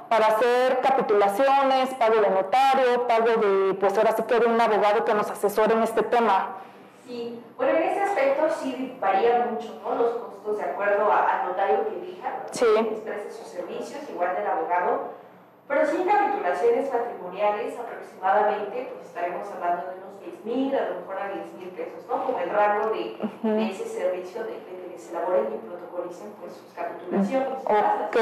para 0.10 0.28
hacer 0.28 0.82
capitulaciones, 0.82 1.93
pago 1.95 2.21
de 2.21 2.30
notario, 2.30 3.08
pago 3.08 3.26
de, 3.26 3.74
pues 3.76 3.97
ahora 3.97 4.12
sí 4.12 4.24
que 4.24 4.38
de 4.38 4.47
un 4.47 4.60
abogado 4.60 5.06
que 5.06 5.13
nos 5.13 5.32
asesore 5.32 5.74
en 5.74 5.84
este 5.84 6.04
tema. 6.04 6.58
Sí, 7.05 7.43
bueno, 7.57 7.77
en 7.77 7.83
ese 7.83 8.01
aspecto 8.01 8.49
sí 8.49 8.97
varían 8.99 9.53
mucho, 9.53 9.79
¿no? 9.83 9.95
Los 9.95 10.11
costos 10.13 10.57
de 10.57 10.63
acuerdo 10.63 11.11
al 11.11 11.47
notario 11.47 11.87
que 11.87 11.95
elija, 11.97 12.43
sí. 12.51 12.65
que 12.75 13.31
sus 13.31 13.47
servicios, 13.47 14.09
igual 14.09 14.35
del 14.35 14.47
abogado. 14.47 15.21
Pero 15.67 15.85
sin 15.85 16.03
capitulaciones 16.03 16.89
patrimoniales, 16.89 17.79
aproximadamente, 17.79 18.91
pues 18.93 19.07
estaremos 19.07 19.47
hablando 19.55 19.87
de 19.87 19.97
unos 19.97 20.19
10 20.43 20.45
mil, 20.45 20.75
a 20.75 20.89
lo 20.89 20.99
mejor 20.99 21.17
a 21.17 21.29
10 21.29 21.53
mil 21.53 21.69
pesos, 21.69 22.05
¿no? 22.09 22.25
Como 22.25 22.39
el 22.39 22.49
rango 22.49 22.89
de, 22.89 23.69
ese 23.69 23.85
servicio 23.85 24.43
de, 24.43 24.59
que 24.91 24.99
se 24.99 25.11
elaboren 25.11 25.47
y 25.53 25.57
protocolicen 25.65 26.33
pues, 26.41 26.53
sus 26.53 26.73
capitulaciones. 26.73 27.59
Ok. 27.63 28.17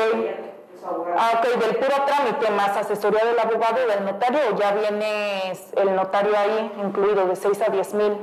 Ah, 0.86 1.40
ok, 1.40 1.60
del 1.60 1.76
puro 1.76 2.06
trámite 2.06 2.52
más 2.52 2.78
asesoría 2.78 3.26
del 3.26 3.40
abogado 3.40 3.78
y 3.84 3.90
del 3.90 4.06
notario, 4.06 4.40
o 4.52 4.56
ya 4.56 4.72
viene 4.72 5.52
el 5.76 5.96
notario 5.96 6.38
ahí 6.38 6.72
incluido 6.82 7.26
de 7.26 7.36
6 7.36 7.62
a 7.62 7.70
10 7.70 7.94
mil. 7.96 8.18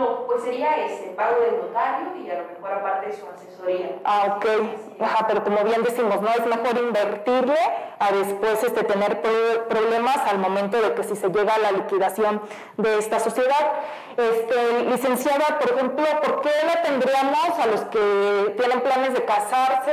No, 0.00 0.24
pues 0.26 0.44
sería 0.44 0.86
ese 0.86 1.08
pago 1.08 1.42
del 1.42 1.58
notario 1.58 2.16
y 2.24 2.30
a 2.30 2.40
lo 2.40 2.48
mejor 2.48 2.72
aparte 2.72 3.08
de 3.08 3.12
su 3.12 3.26
asesoría. 3.26 4.00
Ah, 4.02 4.38
ok. 4.38 4.89
Ajá, 5.00 5.26
pero 5.26 5.42
como 5.42 5.64
bien 5.64 5.82
decimos, 5.82 6.20
¿no? 6.20 6.28
Es 6.28 6.46
mejor 6.46 6.76
invertirle 6.78 7.58
a 7.98 8.12
después 8.12 8.62
este, 8.62 8.84
tener 8.84 9.22
problemas 9.68 10.18
al 10.30 10.38
momento 10.38 10.80
de 10.80 10.94
que 10.94 11.04
si 11.04 11.16
se 11.16 11.28
llega 11.28 11.54
a 11.54 11.58
la 11.58 11.72
liquidación 11.72 12.42
de 12.76 12.98
esta 12.98 13.18
sociedad. 13.18 13.72
Este, 14.16 14.84
licenciada, 14.84 15.58
por 15.58 15.70
ejemplo, 15.70 16.04
¿por 16.22 16.42
qué 16.42 16.50
la 16.66 16.82
tendríamos 16.82 17.58
a 17.58 17.66
los 17.66 17.80
que 17.82 18.54
tienen 18.58 18.80
planes 18.82 19.14
de 19.14 19.24
casarse 19.24 19.92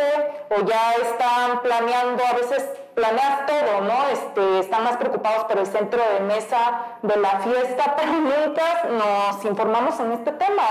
o 0.49 0.65
ya 0.65 0.93
están 0.95 1.61
planeando 1.61 2.23
a 2.25 2.33
veces 2.33 2.65
planeas 2.93 3.45
todo, 3.45 3.81
¿no? 3.81 4.09
Este, 4.11 4.59
están 4.59 4.83
más 4.83 4.97
preocupados 4.97 5.45
por 5.45 5.59
el 5.59 5.67
centro 5.67 6.01
de 6.13 6.19
mesa 6.21 6.97
de 7.03 7.15
la 7.17 7.39
fiesta, 7.39 7.95
pero 7.95 8.11
nunca 8.11 8.85
nos 8.89 9.45
informamos 9.45 9.99
en 9.99 10.13
este 10.13 10.31
tema. 10.31 10.63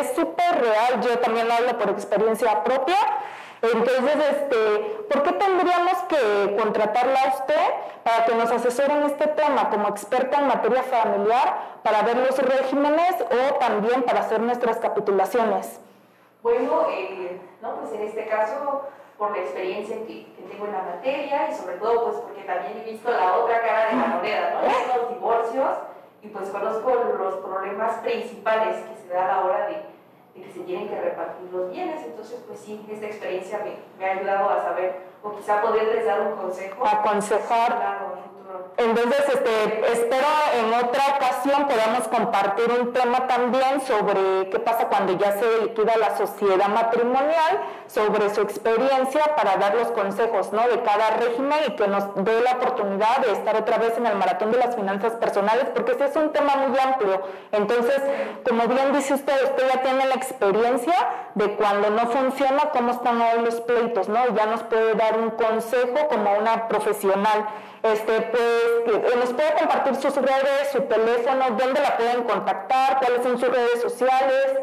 Es 0.00 0.16
súper 0.16 0.60
real, 0.60 1.00
yo 1.02 1.18
también 1.18 1.46
lo 1.46 1.54
hablo 1.54 1.78
por 1.78 1.90
experiencia 1.90 2.64
propia. 2.64 2.96
Entonces, 3.62 4.16
este, 4.30 5.04
¿por 5.10 5.22
qué 5.22 5.32
tendríamos 5.32 5.98
que 6.08 6.56
contratarla 6.60 7.22
a 7.22 7.28
usted 7.28 7.62
para 8.04 8.24
que 8.24 8.34
nos 8.34 8.50
asesore 8.50 8.92
en 8.92 9.02
este 9.04 9.26
tema 9.28 9.70
como 9.70 9.88
experta 9.88 10.38
en 10.38 10.48
materia 10.48 10.82
familiar, 10.82 11.78
para 11.82 12.02
ver 12.02 12.18
los 12.18 12.38
regímenes 12.38 13.16
o 13.22 13.54
también 13.54 14.02
para 14.02 14.20
hacer 14.20 14.40
nuestras 14.40 14.78
capitulaciones? 14.78 15.80
Bueno, 16.42 16.86
eh, 16.90 17.40
no, 17.62 17.76
pues 17.76 17.92
en 17.92 18.02
este 18.02 18.26
caso 18.26 18.82
por 19.18 19.34
la 19.34 19.42
experiencia 19.42 19.96
que, 20.06 20.26
tengo 20.46 20.66
en 20.66 20.72
la 20.72 20.82
materia 20.82 21.50
y 21.50 21.54
sobre 21.54 21.76
todo 21.76 22.04
pues 22.04 22.16
porque 22.18 22.42
también 22.42 22.78
he 22.78 22.90
visto 22.92 23.10
la 23.10 23.38
otra 23.38 23.60
cara 23.62 23.86
de 23.86 23.96
la 23.96 24.06
moneda, 24.06 24.62
¿no? 24.62 25.02
los 25.02 25.08
divorcios 25.10 25.78
y 26.22 26.28
pues 26.28 26.50
conozco 26.50 26.94
los 26.94 27.34
problemas 27.36 27.94
principales 27.96 28.76
que 28.76 28.96
se 29.02 29.12
dan 29.12 29.24
a 29.24 29.28
la 29.28 29.44
hora 29.44 29.66
de, 29.66 29.82
que 30.42 30.52
se 30.52 30.60
tienen 30.60 30.88
que 30.88 31.00
repartir 31.00 31.50
los 31.52 31.70
bienes, 31.70 32.04
entonces 32.04 32.42
pues 32.46 32.60
sí, 32.60 32.84
esta 32.90 33.06
experiencia 33.06 33.58
me, 33.58 33.76
me 33.98 34.10
ha 34.10 34.18
ayudado 34.18 34.50
a 34.50 34.62
saber 34.62 34.96
o 35.22 35.34
quizá 35.34 35.60
poderles 35.60 36.04
dar 36.04 36.20
un 36.20 36.36
consejo. 36.36 36.86
Aconsejar. 36.86 37.72
Entonces, 38.76 39.20
este, 39.28 39.92
espero 39.92 40.26
en 40.54 40.74
otra 40.74 41.02
ocasión 41.16 41.66
podamos 41.66 42.08
compartir 42.08 42.70
un 42.70 42.92
tema 42.92 43.26
también 43.26 43.80
sobre 43.80 44.50
qué 44.50 44.58
pasa 44.58 44.88
cuando 44.88 45.16
ya 45.16 45.32
se 45.32 45.62
liquida 45.62 45.96
la 45.98 46.16
sociedad 46.16 46.68
matrimonial, 46.68 47.60
sobre 47.86 48.32
su 48.34 48.42
experiencia 48.42 49.34
para 49.36 49.56
dar 49.56 49.74
los 49.74 49.88
consejos 49.88 50.52
¿no? 50.52 50.68
de 50.68 50.82
cada 50.82 51.10
régimen 51.16 51.58
y 51.68 51.76
que 51.76 51.88
nos 51.88 52.14
dé 52.16 52.40
la 52.42 52.52
oportunidad 52.52 53.18
de 53.18 53.32
estar 53.32 53.56
otra 53.56 53.78
vez 53.78 53.96
en 53.96 54.06
el 54.06 54.16
maratón 54.16 54.52
de 54.52 54.58
las 54.58 54.76
finanzas 54.76 55.14
personales, 55.14 55.66
porque 55.74 55.92
ese 55.92 56.04
es 56.06 56.16
un 56.16 56.32
tema 56.32 56.56
muy 56.56 56.78
amplio. 56.78 57.22
Entonces, 57.52 58.00
como 58.48 58.66
bien 58.68 58.92
dice 58.92 59.14
usted, 59.14 59.44
usted 59.44 59.68
ya 59.72 59.82
tiene 59.82 60.06
la 60.06 60.14
experiencia 60.14 60.94
de 61.34 61.56
cuando 61.56 61.90
no 61.90 62.06
funciona, 62.08 62.70
cómo 62.72 62.92
están 62.92 63.20
hoy 63.20 63.44
los 63.44 63.60
pleitos, 63.62 64.08
¿no? 64.08 64.34
Ya 64.34 64.46
nos 64.46 64.62
puede 64.64 64.94
dar 64.94 65.18
un 65.18 65.30
consejo 65.30 66.08
como 66.08 66.32
una 66.34 66.68
profesional. 66.68 67.46
Este, 67.92 68.20
pues, 68.22 69.16
nos 69.16 69.32
puede 69.32 69.54
compartir 69.54 69.96
sus 69.96 70.14
redes, 70.16 70.70
su 70.72 70.82
teléfono, 70.82 71.50
dónde 71.56 71.80
la 71.80 71.96
pueden 71.96 72.24
contactar, 72.24 72.98
cuáles 72.98 73.22
son 73.22 73.38
sus 73.38 73.48
redes 73.48 73.80
sociales. 73.80 74.58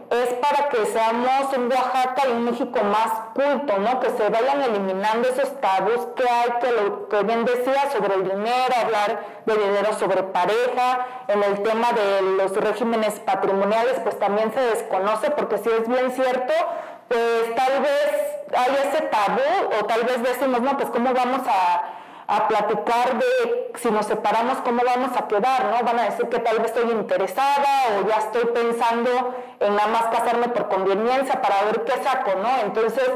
es 0.10 0.34
para 0.36 0.70
que 0.70 0.86
seamos 0.86 1.58
un 1.58 1.72
Oaxaca 1.72 2.28
y 2.28 2.32
un 2.32 2.46
México 2.46 2.80
más 2.84 3.12
culto, 3.34 3.78
¿no? 3.80 4.00
Que 4.00 4.10
se 4.12 4.30
vayan 4.30 4.62
eliminando 4.62 5.28
esos 5.28 5.60
tabús 5.60 6.08
que 6.16 6.24
hay, 6.30 6.52
que 6.62 6.72
lo 6.72 7.10
que 7.10 7.24
bien 7.24 7.46
decía 7.46 7.90
sobre 7.92 8.16
el 8.16 8.24
dinero, 8.24 8.74
hablar 8.80 9.20
de 9.46 9.56
dinero 9.56 9.94
sobre 9.94 10.24
pareja, 10.24 11.08
en 11.28 11.44
el 11.44 11.64
tema 11.64 11.92
de 11.94 12.22
los 12.22 12.56
regímenes 12.56 13.20
patrimoniales, 13.22 14.00
pues 14.04 14.18
también 14.20 14.54
se 14.54 14.62
desconoce, 14.62 15.32
porque 15.32 15.58
si 15.58 15.70
es 15.70 15.88
bien 15.88 16.12
cierto, 16.12 16.54
pues 17.08 17.56
tal 17.56 17.82
vez 17.82 18.56
hay 18.56 18.76
ese 18.88 19.02
tabú, 19.04 19.80
o 19.80 19.86
tal 19.86 20.04
vez 20.04 20.24
decimos, 20.24 20.62
no, 20.62 20.78
pues 20.78 20.90
cómo 20.90 21.14
vamos 21.14 21.42
a 21.48 21.98
a 22.28 22.48
platicar 22.48 23.18
de 23.18 23.72
si 23.76 23.90
nos 23.90 24.06
separamos, 24.06 24.58
cómo 24.58 24.82
vamos 24.86 25.16
a 25.16 25.28
quedar, 25.28 25.66
¿no? 25.66 25.86
Van 25.86 26.00
a 26.00 26.04
decir 26.04 26.28
que 26.28 26.40
tal 26.40 26.58
vez 26.60 26.74
estoy 26.74 26.92
interesada 26.92 27.86
o 27.98 28.08
ya 28.08 28.18
estoy 28.18 28.46
pensando 28.48 29.34
en 29.62 29.76
nada 29.76 29.88
más 29.88 30.04
casarme 30.08 30.50
por 30.50 30.68
conveniencia 30.68 31.42
para 31.42 31.64
ver 31.64 31.86
qué 31.86 32.04
saco, 32.04 32.32
¿no? 32.42 32.50
Entonces, 32.64 33.10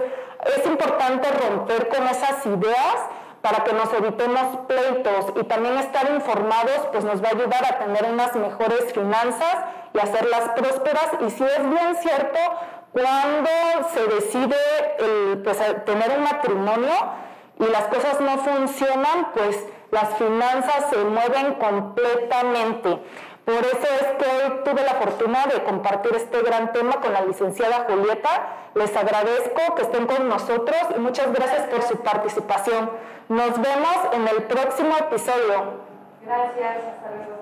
es 0.58 0.66
importante 0.66 1.30
romper 1.30 1.90
con 1.90 2.08
esas 2.08 2.46
ideas 2.46 2.96
para 3.42 3.64
que 3.64 3.74
nos 3.74 3.92
evitemos 3.94 4.60
pleitos 4.68 5.34
y 5.36 5.44
también 5.44 5.78
estar 5.78 6.10
informados, 6.10 6.88
pues 6.92 7.04
nos 7.04 7.22
va 7.22 7.30
a 7.30 7.32
ayudar 7.32 7.66
a 7.66 7.80
tener 7.80 8.06
unas 8.06 8.34
mejores 8.36 8.94
finanzas 8.94 9.58
y 9.94 10.00
hacerlas 10.00 10.52
prósperas. 10.56 11.10
Y 11.20 11.32
si 11.32 11.44
es 11.44 11.70
bien 11.70 11.96
cierto, 12.02 12.40
cuando 12.92 13.50
se 13.94 14.08
decide 14.08 14.58
pues, 15.44 15.58
tener 15.86 16.18
un 16.18 16.24
matrimonio, 16.24 16.94
y 17.62 17.66
las 17.66 17.84
cosas 17.84 18.20
no 18.20 18.40
funcionan, 18.40 19.32
pues 19.34 19.68
las 19.92 20.16
finanzas 20.16 20.90
se 20.90 20.98
mueven 20.98 21.54
completamente. 21.56 23.00
Por 23.46 23.56
eso 23.56 23.88
es 24.00 24.08
que 24.18 24.26
hoy 24.26 24.62
tuve 24.64 24.84
la 24.84 24.96
fortuna 24.96 25.46
de 25.46 25.64
compartir 25.64 26.16
este 26.16 26.42
gran 26.42 26.74
tema 26.74 27.00
con 27.02 27.14
la 27.14 27.22
licenciada 27.22 27.86
Julieta. 27.88 28.48
Les 28.74 28.96
agradezco 28.96 29.76
que 29.76 29.82
estén 29.84 30.08
con 30.08 30.28
nosotros 30.28 30.78
y 30.96 31.00
muchas 31.00 31.32
gracias 31.32 31.68
por 31.68 31.84
su 31.84 31.98
participación. 31.98 32.90
Nos 33.30 33.62
vemos 33.62 33.98
en 34.14 34.28
el 34.28 34.44
próximo 34.44 34.96
episodio. 34.98 35.82
Gracias, 36.24 36.78
hasta 36.78 37.12
luego. 37.16 37.41